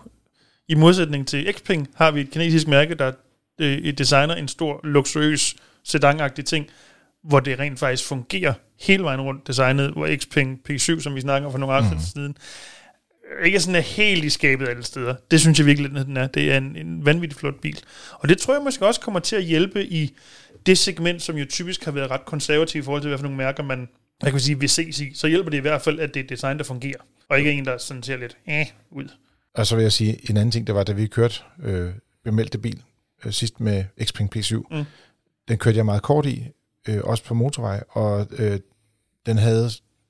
[0.70, 3.12] i modsætning til Xpeng, har vi et kinesisk mærke, der
[3.62, 6.68] øh, designer en stor, luksuriøs, sedanagtig ting,
[7.28, 11.52] hvor det rent faktisk fungerer hele vejen rundt designet, hvor Xpeng P7, som vi snakker
[11.52, 12.00] for nogle år mm.
[12.14, 12.38] siden,
[13.46, 15.16] ikke sådan er helt i skabet alle steder.
[15.32, 16.28] Det synes jeg virkelig, at den er.
[16.28, 17.80] Det er en, en vanvittig flot bil.
[18.12, 20.14] Og det tror jeg måske også kommer til at hjælpe i
[20.66, 23.38] det segment, som jo typisk har været ret konservativt i forhold til, hvad for nogle
[23.38, 23.88] mærker man
[24.24, 25.14] jeg kan sige, vil ses i.
[25.14, 27.00] Så hjælper det i hvert fald, at det er design, der fungerer.
[27.30, 29.08] Og ikke en, der sådan ser lidt eh, ud.
[29.54, 31.92] Og så vil jeg sige, en anden ting, der var, da vi kørte øh,
[32.24, 32.82] bemeldte bil
[33.26, 34.84] øh, sidst med Xpeng P7, mm.
[35.48, 36.48] den kørte jeg meget kort i,
[36.88, 38.60] øh, også på motorvej, og øh,
[39.26, 39.70] den havde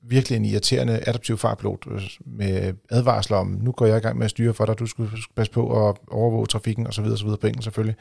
[0.10, 4.26] virkelig en irriterende adaptiv fartpilot øh, med advarsler om, nu går jeg i gang med
[4.26, 7.06] at styre for dig, du skulle passe på at overvåge trafikken osv.
[7.06, 7.28] osv.
[7.28, 7.96] på engelsk selvfølgelig.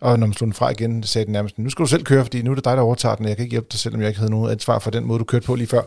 [0.00, 2.24] Og når man slog den fra igen, sagde den nærmest, nu skal du selv køre,
[2.24, 4.00] fordi nu er det dig, der overtager den, og jeg kan ikke hjælpe dig, selvom
[4.00, 5.82] jeg ikke havde noget ansvar for den måde, du kørte på lige før.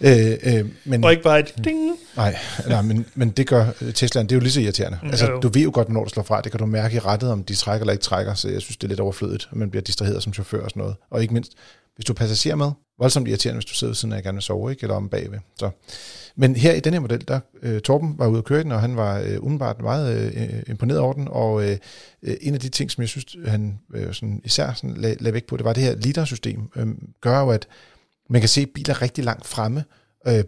[0.00, 1.96] Øh, øh, men, og ikke bare et ding.
[2.16, 2.36] Nej,
[2.68, 4.98] nej men, men det gør Teslaen, det er jo lige så irriterende.
[5.02, 6.98] Mm, altså, du ved jo godt, hvornår du slår fra, det kan du mærke i
[6.98, 9.56] rettet, om de trækker eller ikke trækker, så jeg synes, det er lidt overflødigt, at
[9.56, 10.96] man bliver distraheret som chauffør og sådan noget.
[11.10, 11.52] Og ikke mindst,
[12.00, 14.70] hvis du passagerer med, voldsomt irriterende, hvis du sidder ved siden af, gerne vil sove,
[14.70, 14.82] ikke?
[14.82, 15.38] eller om bagved.
[15.58, 15.70] Så.
[16.36, 18.80] Men her i den her model, der øh, Torben var ude at køre den, og
[18.80, 21.76] han var øh, umiddelbart meget øh, øh imponeret over den, og øh,
[22.22, 25.34] øh, en af de ting, som jeg synes, han øh, sådan, især sådan, lagde, lagde
[25.34, 26.86] vægt på, det var det her liter-system, øh,
[27.20, 27.68] gør jo, at
[28.30, 29.99] man kan se biler rigtig langt fremme, øh,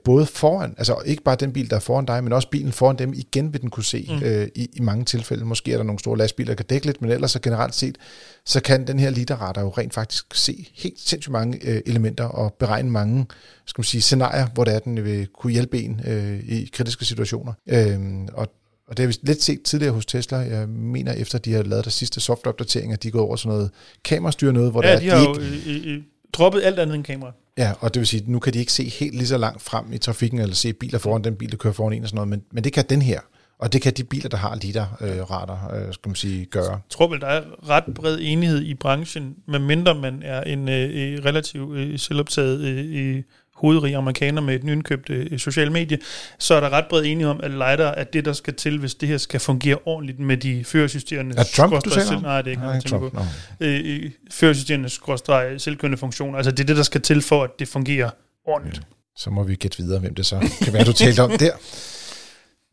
[0.04, 2.98] både foran, altså ikke bare den bil, der er foran dig, men også bilen foran
[2.98, 4.24] dem, igen vil den kunne se mm.
[4.24, 5.44] øh, i, i mange tilfælde.
[5.44, 7.98] Måske er der nogle store lastbiler, der kan dække lidt, men ellers så generelt set,
[8.44, 12.54] så kan den her liderradar jo rent faktisk se helt sindssygt mange øh, elementer og
[12.58, 13.26] beregne mange
[13.66, 17.04] skal man sige, scenarier, hvor det er, den vil kunne hjælpe en øh, i kritiske
[17.04, 17.52] situationer.
[17.68, 17.98] Øh,
[18.32, 18.48] og
[18.88, 20.36] og det har vi lidt set tidligere hos Tesla.
[20.36, 23.70] Jeg mener, efter de har lavet der sidste softwareopdatering, at de gået over sådan noget
[24.04, 26.02] kamerastyr noget, hvor ja, der de er, har de ikke, øh, øh,
[26.32, 27.32] droppet alt andet end kamera.
[27.58, 29.92] Ja, og det vil sige, nu kan de ikke se helt lige så langt frem
[29.92, 32.28] i trafikken, eller se biler foran den bil, der kører foran en og sådan noget,
[32.28, 33.20] men, men det kan den her.
[33.58, 36.70] Og det kan de biler, der har lidar øh, radar, øh, skal man sige, gøre.
[36.70, 41.24] Jeg tror vel, der er ret bred enighed i branchen, medmindre man er en øh,
[41.24, 43.22] relativt øh, selvoptaget øh,
[43.62, 45.98] hovedrig amerikaner med et nyindkøbt øh, social medie,
[46.38, 48.94] så er der ret bred enighed om, at LiDAR er det, der skal til, hvis
[48.94, 51.34] det her skal fungere ordentligt med de førersysterende...
[51.38, 53.24] Er Trump, du siger Nej, det er ikke noget, jeg tænker på.
[53.60, 56.36] Øh, førersysterende skråstreg selvkørende funktioner.
[56.36, 58.10] Altså, det er det, der skal til for, at det fungerer
[58.46, 58.76] ordentligt.
[58.76, 58.82] Ja.
[59.16, 61.52] Så må vi gætte videre, hvem det så kan være, du talte om der.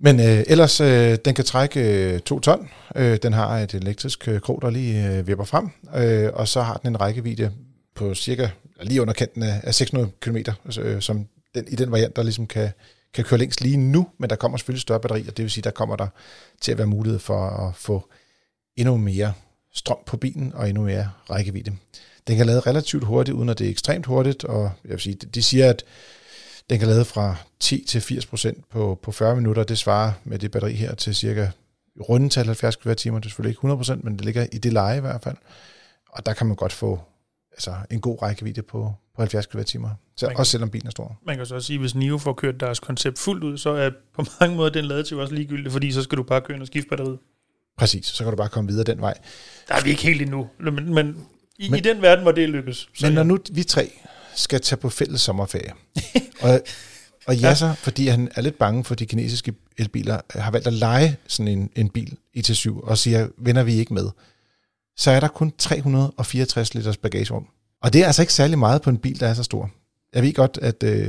[0.02, 2.70] Men øh, ellers, øh, den kan trække øh, to ton.
[2.96, 5.70] Øh, den har et elektrisk øh, krog, der lige øh, vipper frem.
[5.96, 7.52] Øh, og så har den en rækkevidde
[7.96, 8.50] på cirka
[8.82, 12.24] lige under kanten af, af 600 km, altså, øh, som den, i den variant, der
[12.24, 12.70] ligesom kan,
[13.14, 15.72] kan køre længst lige nu, men der kommer selvfølgelig større batterier, det vil sige, der
[15.72, 16.08] kommer der
[16.62, 18.10] til at være mulighed for at få
[18.78, 19.34] endnu mere
[19.74, 21.76] strøm på bilen og endnu mere rækkevidde.
[22.28, 25.16] Den kan lade relativt hurtigt, uden at det er ekstremt hurtigt, og jeg vil sige,
[25.16, 25.84] de siger, at
[26.70, 29.64] den kan lade fra 10 til 80 procent på, på 40 minutter.
[29.64, 31.48] Det svarer med det batteri her til cirka
[32.10, 32.92] rundetal 70 kWh.
[32.92, 35.36] Det er selvfølgelig ikke 100 procent, men det ligger i det leje i hvert fald.
[36.10, 37.00] Og der kan man godt få
[37.60, 39.62] altså, en god rækkevidde på, på 70 kWh.
[40.18, 41.20] Så, kan, også selvom bilen er stor.
[41.26, 43.70] Man kan så også sige, at hvis NIO får kørt deres koncept fuldt ud, så
[43.70, 46.62] er på mange måder den ladetiv også ligegyldig, fordi så skal du bare køre ind
[46.62, 47.20] og skifte batteriet.
[47.78, 49.14] Præcis, så kan du bare komme videre den vej.
[49.68, 51.26] Der er vi ikke helt endnu, men, men,
[51.58, 52.90] i, men i den verden, hvor det lykkes.
[52.96, 53.92] Så men når nu vi tre
[54.36, 55.74] skal tage på fælles sommerferie,
[56.42, 56.62] og,
[57.26, 61.18] og Yasser, fordi han er lidt bange for de kinesiske elbiler, har valgt at lege
[61.28, 64.10] sådan en, en bil IT7, og siger, vender vi ikke med,
[65.00, 67.46] så er der kun 364 liters bagagerum.
[67.84, 69.70] Og det er altså ikke særlig meget på en bil, der er så stor.
[70.14, 70.84] Jeg ved godt, at...
[70.84, 71.08] Øh,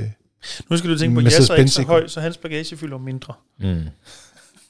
[0.71, 2.99] nu skal du tænke på, at Yasser er ikke så høj, så hans bagage fylder
[2.99, 3.35] mindre.
[3.61, 3.83] Mm.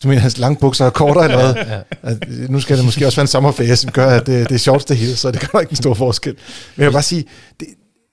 [0.03, 1.57] Du mener, hans lange bukser er kortere eller noget?
[1.71, 1.81] ja.
[2.03, 4.59] at, nu skal det måske også være en sommerferie, som gør, at det, det er
[4.59, 6.33] sjovt det hele, så det gør ikke en stor forskel.
[6.77, 7.25] Men jeg vil bare sige,
[7.61, 7.69] det,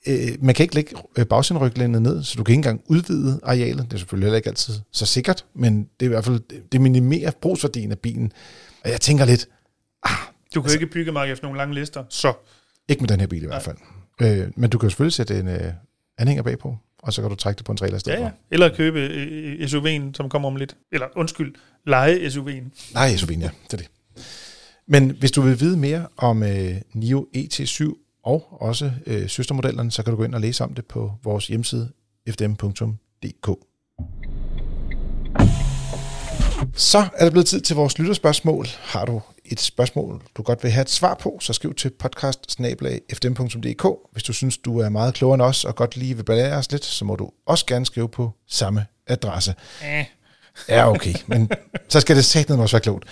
[0.08, 3.86] øh, man kan ikke lægge øh, bagsindryglænet ned, så du kan ikke engang udvide arealet.
[3.86, 6.82] Det er selvfølgelig heller ikke altid så sikkert, men det er i hvert fald, det
[6.82, 8.32] minimerer brugsværdien af bilen.
[8.84, 9.48] Og jeg tænker lidt,
[10.04, 10.18] ah,
[10.58, 12.34] du kan altså, ikke bygge mark efter nogle lange lister, så...
[12.90, 13.78] Ikke med den her bil i hvert fald.
[14.22, 15.74] Øh, men du kan jo selvfølgelig sætte en øh,
[16.18, 18.32] anhænger bagpå, og så kan du trække det på en trailer i stedet ja, ja.
[18.52, 20.76] Eller købe øh, SUV'en, som kommer om lidt.
[20.92, 21.56] Eller undskyld,
[21.86, 22.94] lege SUV'en.
[22.94, 23.50] Nej, SUV'en, ja.
[23.72, 23.88] Det er det.
[24.88, 30.04] Men hvis du vil vide mere om øh, NIO ET7 og også øh, søstermodellerne, så
[30.04, 31.92] kan du gå ind og læse om det på vores hjemmeside
[32.30, 33.50] fdm.dk.
[36.74, 38.66] Så er det blevet tid til vores lytterspørgsmål.
[38.80, 39.22] Har du
[39.52, 42.60] et spørgsmål, du godt vil have et svar på, så skriv til podcast
[44.12, 46.72] Hvis du synes, du er meget klogere end os og godt lige vil blære os
[46.72, 49.56] lidt, så må du også gerne skrive på samme adresse.
[49.84, 50.06] Eh.
[50.70, 51.50] Ja, okay, men
[51.90, 53.06] så skal det satnet også være klogt.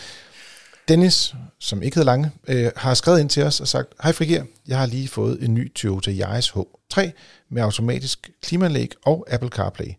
[0.88, 4.44] Dennis, som ikke hedder Lange, øh, har skrevet ind til os og sagt, Hej Frigir,
[4.68, 7.12] jeg har lige fået en ny Toyota Yaris H3
[7.50, 9.94] med automatisk klimaanlæg og Apple CarPlay.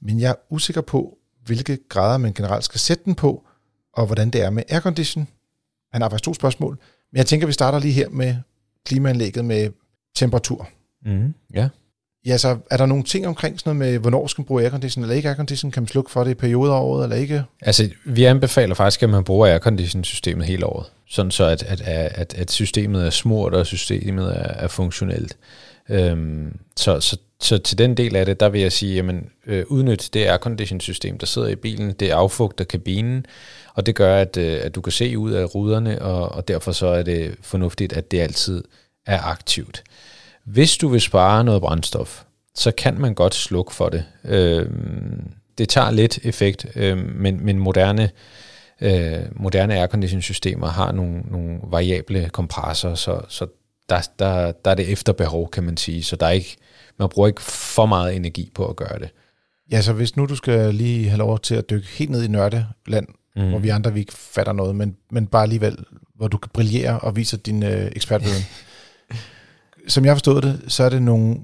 [0.00, 3.46] Men jeg er usikker på, hvilke grader man generelt skal sætte den på,
[3.92, 5.28] og hvordan det er med aircondition.
[5.96, 6.78] Han har faktisk to spørgsmål,
[7.12, 8.36] men jeg tænker, vi starter lige her med
[8.86, 9.70] klimaanlægget med
[10.16, 10.68] temperatur.
[11.04, 11.68] Mm, ja.
[12.26, 15.04] Ja, så er der nogle ting omkring sådan noget med, hvornår skal man bruge aircondition
[15.04, 15.70] eller ikke aircondition?
[15.70, 17.44] Kan man slukke for det i perioder af året eller ikke?
[17.62, 20.86] Altså, vi anbefaler faktisk, at man bruger aircondition-systemet hele året.
[21.08, 25.36] Sådan så, at, at, at, at systemet er smurt, og systemet er, er funktionelt.
[25.88, 29.64] Øhm, så, så, så til den del af det, der vil jeg sige, jamen, øh,
[29.68, 31.92] udnyt det aircondition-system, der sidder i bilen.
[31.92, 33.26] Det affugter kabinen,
[33.74, 36.72] og det gør, at, øh, at du kan se ud af ruderne, og, og derfor
[36.72, 38.64] så er det fornuftigt, at det altid
[39.06, 39.84] er aktivt.
[40.44, 42.22] Hvis du vil spare noget brændstof,
[42.54, 44.04] så kan man godt slukke for det.
[44.24, 44.66] Øh,
[45.58, 48.10] det tager lidt effekt, øh, men, men moderne,
[48.80, 53.46] øh, moderne aircondition-systemer har nogle, nogle variable kompressorer, så, så
[53.88, 56.02] der, der, der er det efter behov, kan man sige.
[56.02, 56.56] Så der er ikke,
[56.98, 59.10] man bruger ikke for meget energi på at gøre det.
[59.70, 62.28] Ja, så hvis nu du skal lige have lov til at dykke helt ned i
[62.28, 63.48] nørdeland, mm.
[63.48, 65.76] hvor vi andre vi ikke fatter noget, men, men bare alligevel,
[66.14, 68.42] hvor du kan brillere og vise din øh, ekspertviden.
[69.88, 71.36] Som jeg forstået det, så er det nogle,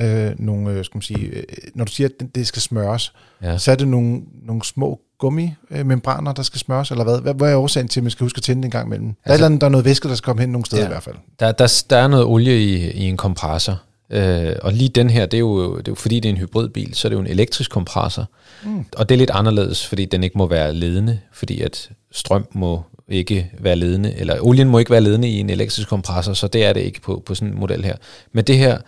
[0.00, 1.42] øh, nogle øh, skal man sige, øh,
[1.74, 3.58] når du siger, at det skal smøres, ja.
[3.58, 7.34] så er det nogle, nogle små gummimembraner, der skal smøres, eller hvad?
[7.34, 9.14] Hvad er årsagen til, at man skal huske at tænde den en gang imellem?
[9.24, 10.92] Altså, der, er der er noget væske, der skal komme hen nogle steder ja, i
[10.92, 11.16] hvert fald.
[11.40, 15.26] Der, der, der er noget olie i, i en kompressor, Øh, og lige den her,
[15.26, 17.20] det er, jo, det er jo fordi, det er en hybridbil, så er det jo
[17.20, 18.30] en elektrisk kompressor.
[18.64, 18.84] Mm.
[18.96, 22.82] Og det er lidt anderledes, fordi den ikke må være ledende, fordi at strøm må
[23.08, 26.64] ikke være ledende, eller olien må ikke være ledende i en elektrisk kompressor, så det
[26.64, 27.96] er det ikke på, på sådan en model her.
[28.32, 28.78] Men det her,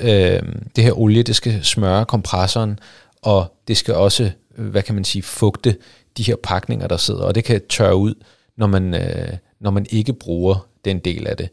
[0.00, 0.42] øh,
[0.76, 2.78] det her olie, det skal smøre kompressoren,
[3.22, 5.76] og det skal også, hvad kan man sige, fugte
[6.16, 8.14] de her pakninger, der sidder, og det kan tørre ud,
[8.56, 9.28] når man, øh,
[9.60, 11.48] når man ikke bruger den del af det.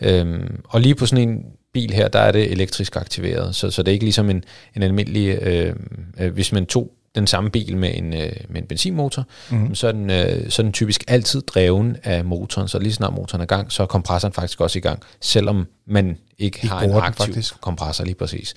[0.00, 3.82] Øhm, og lige på sådan en bil her, der er det elektrisk aktiveret, så, så
[3.82, 4.44] det er ikke ligesom en,
[4.76, 5.76] en almindelig, øh,
[6.20, 9.74] øh, hvis man tog den samme bil med en, øh, med en benzinmotor, mm.
[9.74, 13.14] så, er den, øh, så er den typisk altid dreven af motoren, så lige snart
[13.14, 16.18] motoren er i gang, så er kompressoren faktisk også i gang, selvom man ikke,
[16.56, 17.60] ikke har en aktiv faktisk.
[17.60, 18.54] kompressor lige præcis.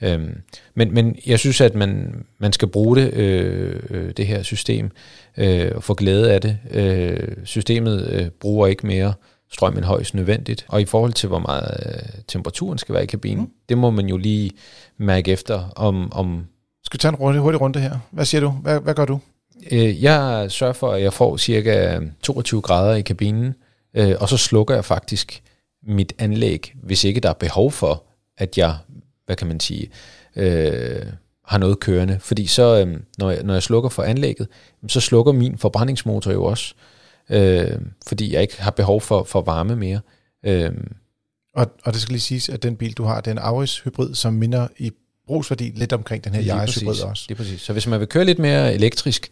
[0.00, 0.06] Mm.
[0.06, 0.40] Øhm,
[0.74, 4.90] men, men jeg synes, at man, man skal bruge det, øh, øh, det her system,
[5.36, 6.58] øh, og få glæde af det.
[6.70, 10.64] Øh, systemet øh, bruger ikke mere strøm end højst nødvendigt.
[10.68, 13.50] Og i forhold til, hvor meget øh, temperaturen skal være i kabinen, mm.
[13.68, 14.50] det må man jo lige
[14.98, 16.46] mærke efter, om, om
[16.84, 17.98] skal vi tage en hurtig, hurtig runde her?
[18.10, 18.50] Hvad siger du?
[18.50, 19.20] Hvad, hvad gør du?
[19.70, 23.54] Øh, jeg sørger for, at jeg får cirka 22 grader i kabinen,
[23.94, 25.42] øh, og så slukker jeg faktisk
[25.86, 28.02] mit anlæg, hvis ikke der er behov for,
[28.38, 28.76] at jeg,
[29.26, 29.90] hvad kan man sige,
[30.36, 31.02] øh,
[31.46, 32.18] har noget kørende.
[32.20, 34.48] Fordi så, øh, når, jeg, når jeg slukker for anlægget,
[34.88, 36.91] så slukker min forbrændingsmotor jo også, øh,
[38.06, 40.00] fordi jeg ikke har behov for, for varme mere.
[40.44, 40.72] Øh,
[41.54, 43.78] og, og det skal lige siges, at den bil, du har, det er en Auris
[43.78, 44.92] hybrid, som minder i
[45.26, 47.24] brugsværdi lidt omkring den her Yaris hybrid også.
[47.28, 47.60] Det er præcis.
[47.60, 49.30] Så hvis man vil køre lidt mere elektrisk,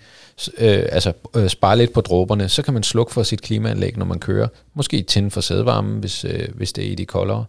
[0.59, 4.05] øh, altså øh, spare lidt på dråberne, så kan man slukke for sit klimaanlæg, når
[4.05, 4.49] man kører.
[4.75, 7.45] Måske tænde for sædevarmen, hvis, øh, hvis det er i de koldere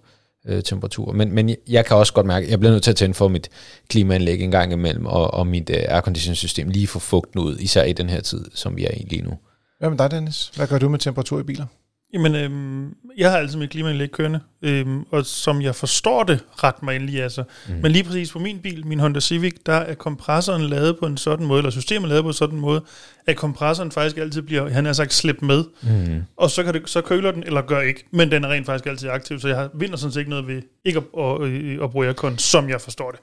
[0.47, 1.13] øh, temperaturer.
[1.13, 3.27] Men, men jeg kan også godt mærke, at jeg bliver nødt til at tænde for
[3.27, 3.49] mit
[3.89, 7.93] klimaanlæg en gang imellem, og, og mit øh, airconditioning-system lige få fugten ud, især i
[7.93, 9.37] den her tid, som vi er i lige nu.
[9.81, 10.51] Hvad med dig, Dennis?
[10.55, 11.65] Hvad gør du med temperatur i biler?
[12.13, 16.83] Jamen, øhm, jeg har altid mit klimaanlæg kørende, øhm, og som jeg forstår det, ret
[16.83, 17.43] mig endelig altså.
[17.67, 17.73] Mm.
[17.81, 21.17] Men lige præcis på min bil, min Honda Civic, der er kompressoren lavet på en
[21.17, 22.81] sådan måde, eller systemet lavet på en sådan måde,
[23.27, 25.63] at kompressoren faktisk altid bliver, han har sagt, slæbt med.
[25.81, 26.23] Mm.
[26.37, 28.85] Og så, kan det, så køler den, eller gør ikke, men den er rent faktisk
[28.85, 31.91] altid aktiv, så jeg vinder sådan set ikke noget ved ikke at, at, at, at
[31.91, 33.19] bruge aircon, som jeg forstår det.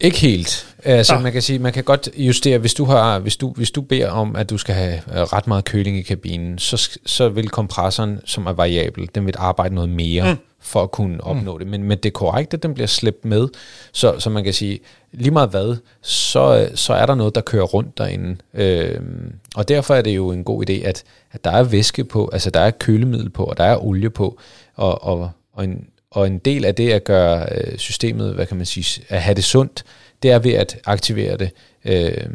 [0.00, 0.66] Ikke helt.
[0.84, 1.22] Altså, ah.
[1.22, 4.10] man kan sige, man kan godt justere, hvis du, har, hvis, du, hvis du beder
[4.10, 8.20] om, at du skal have øh, ret meget køling i kabinen, så, så vil kompressoren,
[8.24, 10.38] som er variabel, den vil arbejde noget mere mm.
[10.60, 11.58] for at kunne opnå mm.
[11.58, 11.68] det.
[11.68, 13.48] Men, men det er korrekt, at den bliver slæbt med,
[13.92, 14.80] så, så man kan sige,
[15.12, 18.36] lige meget hvad, så, så er der noget, der kører rundt derinde.
[18.54, 22.30] Øhm, og derfor er det jo en god idé, at, at der er væske på,
[22.32, 24.38] altså der er kølemiddel på, og der er olie på,
[24.74, 28.56] og, og, og en, og en del af det at gøre øh, systemet, hvad kan
[28.56, 29.84] man sige, at have det sundt,
[30.22, 31.50] det er ved at aktivere det.
[31.84, 32.30] Øh,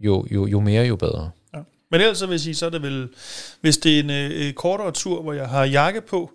[0.00, 1.30] jo, jo, jo mere, jo bedre.
[1.54, 1.58] Ja.
[1.90, 3.08] Men ellers så vil jeg sige, så er det vel,
[3.60, 6.30] hvis det er en øh, øh kortere tur, hvor jeg har jakke på,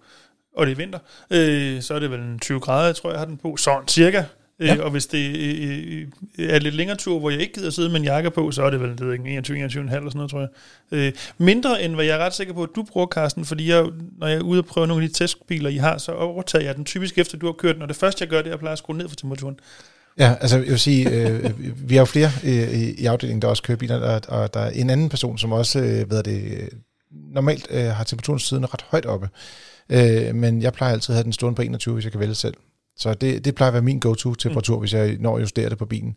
[0.57, 0.99] og det er vinter,
[1.31, 3.87] øh, så er det vel en 20 grader, jeg tror jeg har den på, sådan
[3.87, 4.23] cirka.
[4.62, 4.76] Ja.
[4.76, 6.07] Øh, og hvis det øh,
[6.38, 8.64] øh, er lidt længere tur, hvor jeg ikke gider sidde med en jakke på, så
[8.64, 10.49] er det vel det ikke, 21, 21, eller sådan noget, tror jeg.
[10.91, 13.86] Øh, mindre end hvad jeg er ret sikker på, at du bruger, Carsten, fordi jeg,
[14.18, 16.76] når jeg er ude og prøve nogle af de testbiler, I har, så overtager jeg
[16.76, 17.82] den typisk efter, du har kørt den.
[17.82, 19.59] Og det første, jeg gør, det er at pleje at skrue ned for temperaturen.
[20.18, 21.51] Ja, altså jeg vil sige, øh,
[21.89, 24.70] vi har jo flere øh, i afdelingen, der også kører biler, og, og der er
[24.70, 26.70] en anden person, som også, øh, ved det,
[27.34, 29.30] normalt øh, har temperaturen siden ret højt oppe.
[29.89, 32.36] Øh, men jeg plejer altid at have den stående på 21, hvis jeg kan vælge
[32.36, 32.53] selv.
[32.97, 34.79] Så det, det plejer at være min go-to-temperatur, mm.
[34.79, 36.15] hvis jeg når at justere det på bilen.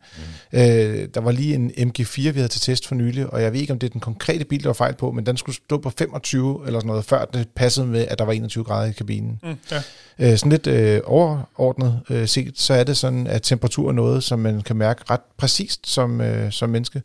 [0.52, 0.58] Mm.
[0.58, 3.60] Øh, der var lige en MG4, vi havde til test for nylig, og jeg ved
[3.60, 5.78] ikke, om det er den konkrete bil, der var fejl på, men den skulle stå
[5.78, 8.92] på 25 eller sådan noget, før det passede med, at der var 21 grader i
[8.92, 9.40] kabinen.
[9.42, 9.82] Mm, ja.
[10.18, 14.24] øh, sådan lidt øh, overordnet øh, set, så er det sådan, at temperatur er noget,
[14.24, 17.02] som man kan mærke ret præcist som, øh, som menneske.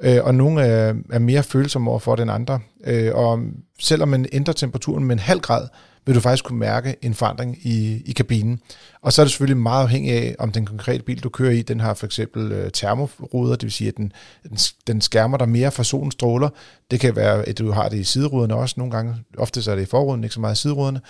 [0.00, 2.60] Øh, og nogle er, er mere følsomme over for den andre.
[2.84, 3.40] Øh, og
[3.80, 5.68] selvom man ændrer temperaturen med en halv grad,
[6.08, 8.60] vil du faktisk kunne mærke en forandring i, i kabinen.
[9.02, 11.62] Og så er det selvfølgelig meget afhængigt af, om den konkrete bil, du kører i,
[11.62, 14.12] den har for eksempel øh, termoruder, det vil sige, at den,
[14.48, 16.48] den, den skærmer dig mere fra solens stråler.
[16.90, 19.16] Det kan være, at du har det i sideruderne også nogle gange.
[19.38, 21.00] Ofte så er det i forruden, ikke så meget i sideruderne.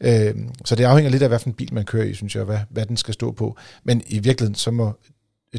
[0.00, 0.34] Øh,
[0.64, 2.96] så det afhænger lidt af, hvilken bil man kører i, synes jeg, hvad, hvad den
[2.96, 3.56] skal stå på.
[3.84, 4.92] Men i virkeligheden, så må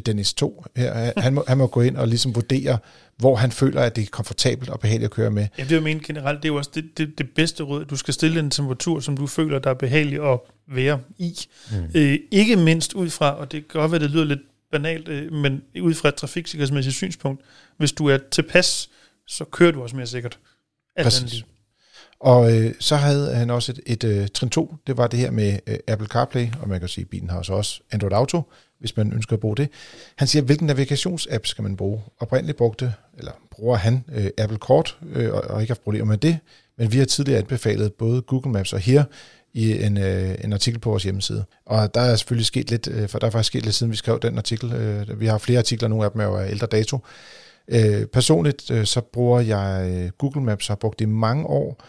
[0.00, 2.78] Dennis 2 her, han må, han må gå ind og ligesom vurdere,
[3.16, 5.46] hvor han føler, at det er komfortabelt og behageligt at køre med.
[5.58, 7.84] Ja, det er jo men generelt, det er jo også det, det, det bedste råd.
[7.84, 11.38] Du skal stille en temperatur, som du føler, der er behagelig at være i.
[11.70, 11.76] Mm.
[11.94, 14.40] Øh, ikke mindst ud fra, og det kan godt være, det lyder lidt
[14.72, 17.40] banalt, øh, men ud fra et trafiksikkerhedsmæssigt synspunkt,
[17.76, 18.90] hvis du er tilpas,
[19.26, 20.38] så kører du også mere sikkert.
[21.02, 21.44] Præcis.
[22.20, 25.30] Og øh, så havde han også et, et uh, trin 2, det var det her
[25.30, 28.42] med uh, Apple CarPlay, og man kan sige, at bilen har også Android Auto,
[28.78, 29.68] hvis man ønsker at bruge det.
[30.16, 32.02] Han siger, hvilken navigationsapp skal man bruge?
[32.18, 36.18] Oprindeligt brugte, eller bruger han øh, Apple Kort, øh, og, og ikke har problemer med
[36.18, 36.38] det,
[36.78, 39.04] men vi har tidligere anbefalet både Google Maps og her,
[39.54, 41.44] i en, øh, en artikel på vores hjemmeside.
[41.66, 43.96] Og der er selvfølgelig sket lidt, øh, for der er faktisk sket lidt siden vi
[43.96, 44.72] skrev den artikel.
[44.72, 46.98] Øh, vi har flere artikler, nogle af dem er jo af ældre dato.
[47.68, 51.84] Øh, personligt øh, så bruger jeg øh, Google Maps, har brugt det i mange år,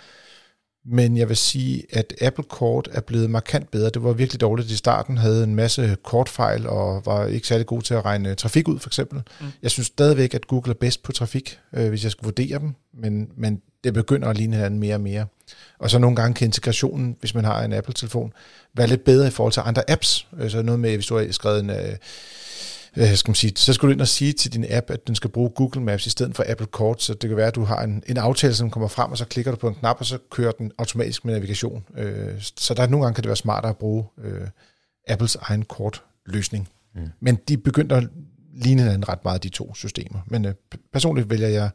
[0.86, 3.90] men jeg vil sige, at Apple Kort er blevet markant bedre.
[3.90, 7.82] Det var virkelig dårligt i starten, havde en masse kortfejl og var ikke særlig god
[7.82, 9.22] til at regne trafik ud, for eksempel.
[9.42, 9.48] Mm.
[9.64, 12.74] Jeg synes stadigvæk, at Google er bedst på trafik, øh, hvis jeg skulle vurdere dem,
[12.94, 15.26] men, men det begynder at ligne hinanden mere og mere.
[15.80, 18.34] Og så nogle gange kan integrationen, hvis man har en Apple-telefon,
[18.74, 20.28] være lidt bedre i forhold til andre apps.
[20.40, 21.70] Øh, så noget med, hvis du har skrevet en...
[21.70, 21.96] Øh,
[22.98, 25.16] øh, skal man sige, så skal du ind og sige til din app, at den
[25.16, 27.64] skal bruge Google Maps i stedet for Apple Kort, så det kan være, at du
[27.64, 30.06] har en, en aftale, som kommer frem, og så klikker du på en knap, og
[30.06, 31.84] så kører den automatisk med navigation.
[31.98, 34.48] Øh, så der nogle gange kan det være smartere at bruge øh,
[35.08, 36.70] Apples egen kortløsning.
[36.96, 37.10] Mm.
[37.20, 38.08] Men de begyndte at
[38.54, 40.20] ligne hinanden ret meget, de to systemer.
[40.28, 40.54] Men øh,
[40.94, 41.70] personligt vælger jeg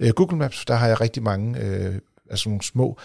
[0.00, 1.98] øh, Google Maps, der har jeg rigtig mange øh,
[2.30, 2.98] altså nogle små,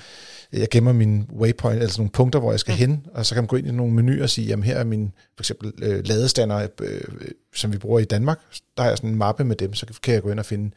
[0.54, 2.78] jeg gemmer min waypoint, altså nogle punkter, hvor jeg skal mm.
[2.78, 4.84] hen, og så kan man gå ind i nogle menuer og sige, jamen her er
[4.84, 7.02] min for eksempel øh, ladestander, øh,
[7.56, 8.40] som vi bruger i Danmark,
[8.78, 10.72] der har jeg sådan en mappe med dem, så kan jeg gå ind og finde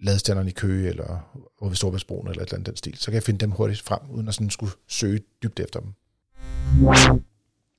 [0.00, 1.30] ladestanderne i Køge, eller
[1.60, 2.96] over ved Storvældsbroen, eller et eller andet den stil.
[2.96, 5.92] Så kan jeg finde dem hurtigt frem, uden at sådan skulle søge dybt efter dem.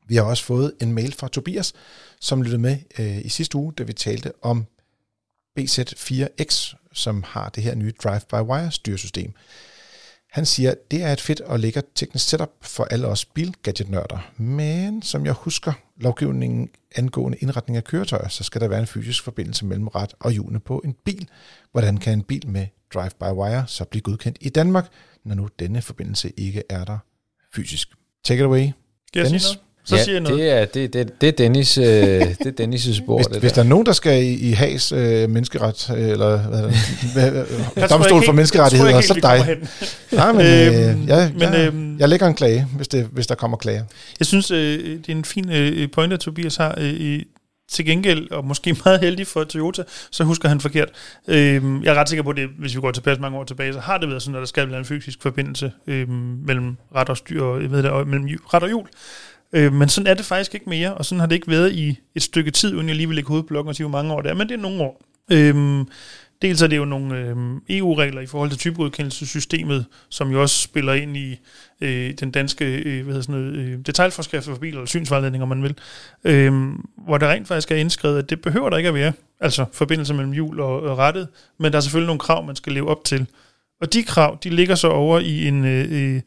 [0.08, 1.74] Vi har også fået en mail fra Tobias,
[2.20, 4.66] som lyttede med øh, i sidste uge, da vi talte om
[5.60, 9.34] BZ4X, som har det her nye Drive-by-Wire styresystem.
[10.32, 15.02] Han siger, det er et fedt og lækkert teknisk setup for alle os bilgadgetnørder, men
[15.02, 19.66] som jeg husker lovgivningen angående indretning af køretøjer, så skal der være en fysisk forbindelse
[19.66, 21.30] mellem ret og hjulene på en bil.
[21.72, 24.88] Hvordan kan en bil med drive-by-wire så blive godkendt i Danmark,
[25.24, 26.98] når nu denne forbindelse ikke er der
[27.54, 27.90] fysisk?
[28.24, 28.70] Take it away,
[29.14, 29.60] Dennis.
[29.88, 30.40] Så ja, siger jeg noget.
[30.40, 33.18] Det er, det, det, det er Dennis, øh, det er Dennis' spor.
[33.18, 33.56] Hvis, det hvis der.
[33.56, 37.34] der er nogen, der skal i, i Hags øh, menneskeret, eller hvad
[37.76, 39.58] det, domstol for menneskerettigheder, så er det dig.
[40.18, 43.28] Nej, men øh, øhm, jeg, men, jeg, øh, jeg lægger en klage, hvis, det, hvis
[43.28, 43.84] der kommer klager.
[44.20, 46.76] Jeg synes, øh, det er en fin øh, pointe, Tobias har.
[46.78, 47.22] Øh,
[47.70, 50.90] til gengæld, og måske meget heldig for Toyota, så husker han forkert.
[51.28, 53.80] Øh, jeg er ret sikker på det, hvis vi går tilbage mange år tilbage, så
[53.80, 56.10] har det været sådan, at der skal være en fysisk forbindelse øh,
[56.48, 58.88] mellem ret og styr, og, jeg ved det, og mellem ret og hjul.
[59.54, 62.00] Øh, men sådan er det faktisk ikke mere, og sådan har det ikke været i
[62.16, 64.32] et stykke tid, uden jeg lige vil lægge hovedblokken og sige, hvor mange år det
[64.32, 65.02] er, men det er nogle år.
[65.32, 65.86] Øh,
[66.42, 67.36] dels er det jo nogle øh,
[67.70, 71.40] EU-regler i forhold til typegodkendelsessystemet, som jo også spiller ind i
[71.82, 75.50] øh, den danske øh, hvad hedder sådan noget, øh, detaljforskrifter for biler, eller synsvejledning, om
[75.50, 75.76] man vil,
[76.24, 76.54] øh,
[77.06, 80.14] hvor der rent faktisk er indskrevet, at det behøver der ikke at være, altså forbindelse
[80.14, 81.28] mellem hjul og, og rettet,
[81.60, 83.28] men der er selvfølgelig nogle krav, man skal leve op til.
[83.82, 85.66] Og de krav, de ligger så over i en...
[85.66, 86.22] Øh, øh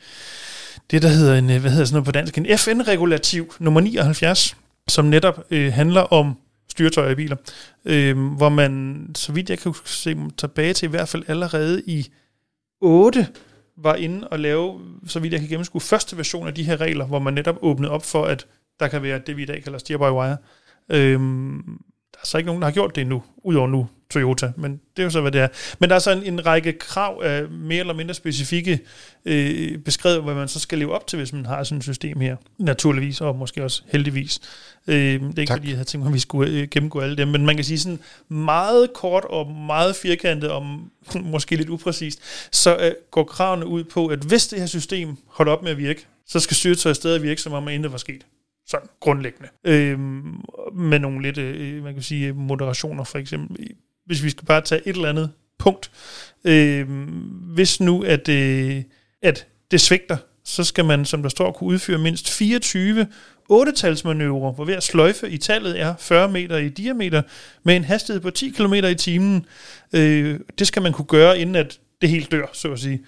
[0.90, 4.56] det, der hedder en, øh, hvad hedder sådan noget på dansk, en FN-regulativ nummer 79,
[4.88, 6.36] som netop øh, handler om
[6.70, 7.36] styretøjer i biler,
[7.84, 12.10] øh, hvor man, så vidt jeg kan se tilbage til, i hvert fald allerede i
[12.80, 13.26] 8,
[13.76, 17.06] var inde og lave, så vidt jeg kan gennemskue, første version af de her regler,
[17.06, 18.46] hvor man netop åbnede op for, at
[18.80, 20.36] der kan være det, vi i dag kalder steer-by-wire.
[20.88, 21.80] øhm,
[22.20, 25.02] der er så ikke nogen, der har gjort det endnu, udover nu Toyota, men det
[25.02, 25.48] er jo så, hvad det er.
[25.78, 28.80] Men der er så en, en række krav af mere eller mindre specifikke
[29.24, 32.20] øh, beskrevet, hvad man så skal leve op til, hvis man har sådan et system
[32.20, 32.36] her.
[32.58, 34.40] Naturligvis, og måske også heldigvis.
[34.86, 35.58] Øh, det er ikke, tak.
[35.58, 37.64] fordi jeg havde tænkt mig, at vi skulle øh, gennemgå alle dem, men man kan
[37.64, 37.98] sige sådan
[38.28, 40.66] meget kort og meget firkantet og
[41.14, 42.20] måske lidt upræcist,
[42.52, 45.78] så øh, går kravene ud på, at hvis det her system holder op med at
[45.78, 48.24] virke, så skal styretøjet stadig virke, som om intet var sket
[48.70, 49.48] sådan grundlæggende.
[49.64, 49.98] Øh,
[50.74, 53.74] med nogle lidt, øh, øh man kan sige, øh, moderationer for eksempel
[54.10, 55.90] hvis vi skal bare tage et eller andet punkt.
[56.44, 56.88] Øh,
[57.54, 58.82] hvis nu, at, øh,
[59.22, 63.06] at det svigter, så skal man, som der står, kunne udføre mindst 24
[63.52, 67.22] 8-talsmanøvrer, hvor hver sløjfe i tallet er 40 meter i diameter,
[67.62, 69.46] med en hastighed på 10 km i timen.
[69.92, 73.04] Øh, det skal man kunne gøre, inden at det helt dør, så at sige.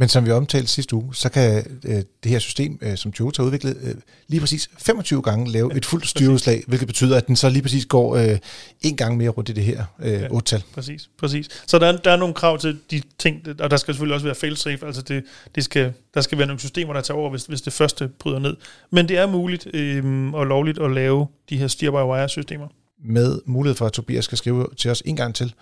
[0.00, 3.42] Men som vi omtalte sidste uge, så kan øh, det her system, øh, som Toyota
[3.42, 3.94] har udviklet, øh,
[4.28, 7.86] lige præcis 25 gange lave et fuldt styreudslag, hvilket betyder, at den så lige præcis
[7.86, 8.38] går øh,
[8.80, 10.62] en gang mere rundt i det her øh, ja, 8-tal.
[10.74, 11.48] Præcis, præcis.
[11.66, 14.26] Så der er, der er nogle krav til de ting, og der skal selvfølgelig også
[14.26, 15.24] være fail-safe, altså det,
[15.54, 18.38] det skal, der skal være nogle systemer, der tager over, hvis, hvis det første bryder
[18.38, 18.56] ned.
[18.90, 22.68] Men det er muligt øh, og lovligt at lave de her steer-by-wire-systemer.
[23.04, 25.54] Med mulighed for, at Tobias skal skrive til os en gang til,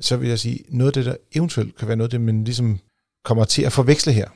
[0.00, 2.44] så vil jeg sige, noget af det, der eventuelt kan være noget af det, man
[2.44, 2.78] ligesom
[3.24, 4.28] kommer til at forveksle her,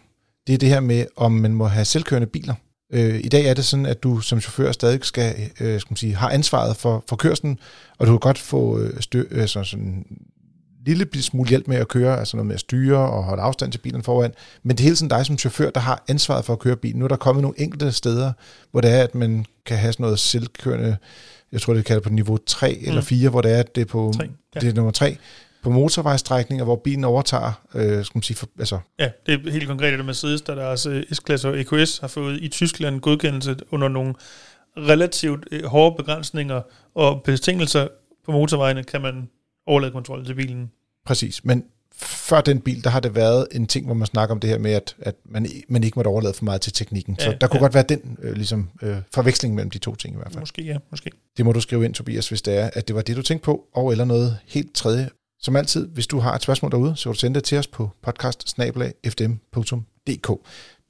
[0.47, 2.55] det er det her med, om man må have selvkørende biler.
[2.93, 5.97] Øh, I dag er det sådan, at du som chauffør stadig skal, øh, skal man
[5.97, 7.59] sige, har ansvaret for, for kørslen,
[7.99, 10.07] og du kan godt få øh, stø, øh, sådan, sådan
[10.87, 13.79] lille smule hjælp med at køre, altså noget med at styre og holde afstand til
[13.79, 14.33] bilen foran,
[14.63, 16.99] men det er hele tiden dig som chauffør, der har ansvaret for at køre bilen.
[16.99, 18.33] Nu er der kommet nogle enkelte steder,
[18.71, 20.97] hvor det er, at man kan have sådan noget selvkørende,
[21.53, 22.89] jeg tror det kalder på niveau 3 mm.
[22.89, 24.25] eller 4, hvor det er, at det er på 3,
[24.55, 24.61] ja.
[24.61, 25.17] det er nummer 3,
[25.67, 29.69] på motorvejstrækninger, hvor bilen overtager, øh, skal man sige, for, altså, Ja, det er helt
[29.69, 33.89] konkret, at Mercedes, der deres øh, S-klasse og EQS har fået i Tyskland godkendelse under
[33.89, 34.15] nogle
[34.77, 36.61] relativt øh, hårde begrænsninger
[36.95, 37.89] og betingelser
[38.27, 39.29] på motorvejene, kan man
[39.67, 40.71] overlade kontrollen til bilen.
[41.07, 41.45] præcis.
[41.45, 41.65] Men
[41.97, 44.59] før den bil, der har det været en ting, hvor man snakker om det her
[44.59, 47.17] med, at, at man, man ikke måtte overlade for meget til teknikken.
[47.19, 47.63] Så Ja, der kunne ja.
[47.63, 50.41] godt være den øh, ligesom, øh, forveksling mellem de to ting i hvert fald.
[50.41, 51.11] Måske, ja, måske.
[51.37, 53.45] Det må du skrive ind, Tobias, hvis det er, at det var det, du tænkte
[53.45, 55.09] på, og eller noget helt tredje.
[55.47, 57.67] Som altid, hvis du har et spørgsmål derude, så kan du sende det til os
[57.67, 58.59] på podcast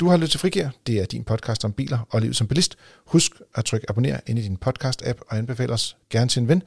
[0.00, 0.68] Du har lyttet til Frigir.
[0.86, 2.76] Det er din podcast om biler og liv som bilist.
[3.07, 6.62] Husk at trykke abonner ind i din podcast-app og anbefale os gerne til en ven.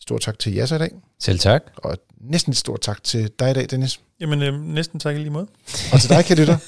[0.00, 1.62] Stor tak til jer i dag, Selv tak.
[1.76, 4.00] og næsten et stort tak til dig i dag, Dennis.
[4.20, 5.46] Jamen, øh, næsten tak i lige måde.
[5.92, 6.58] Og til dig, kan lytter.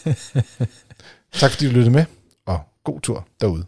[1.40, 2.05] tak fordi du lyttede med,
[2.46, 3.64] og god tur derude.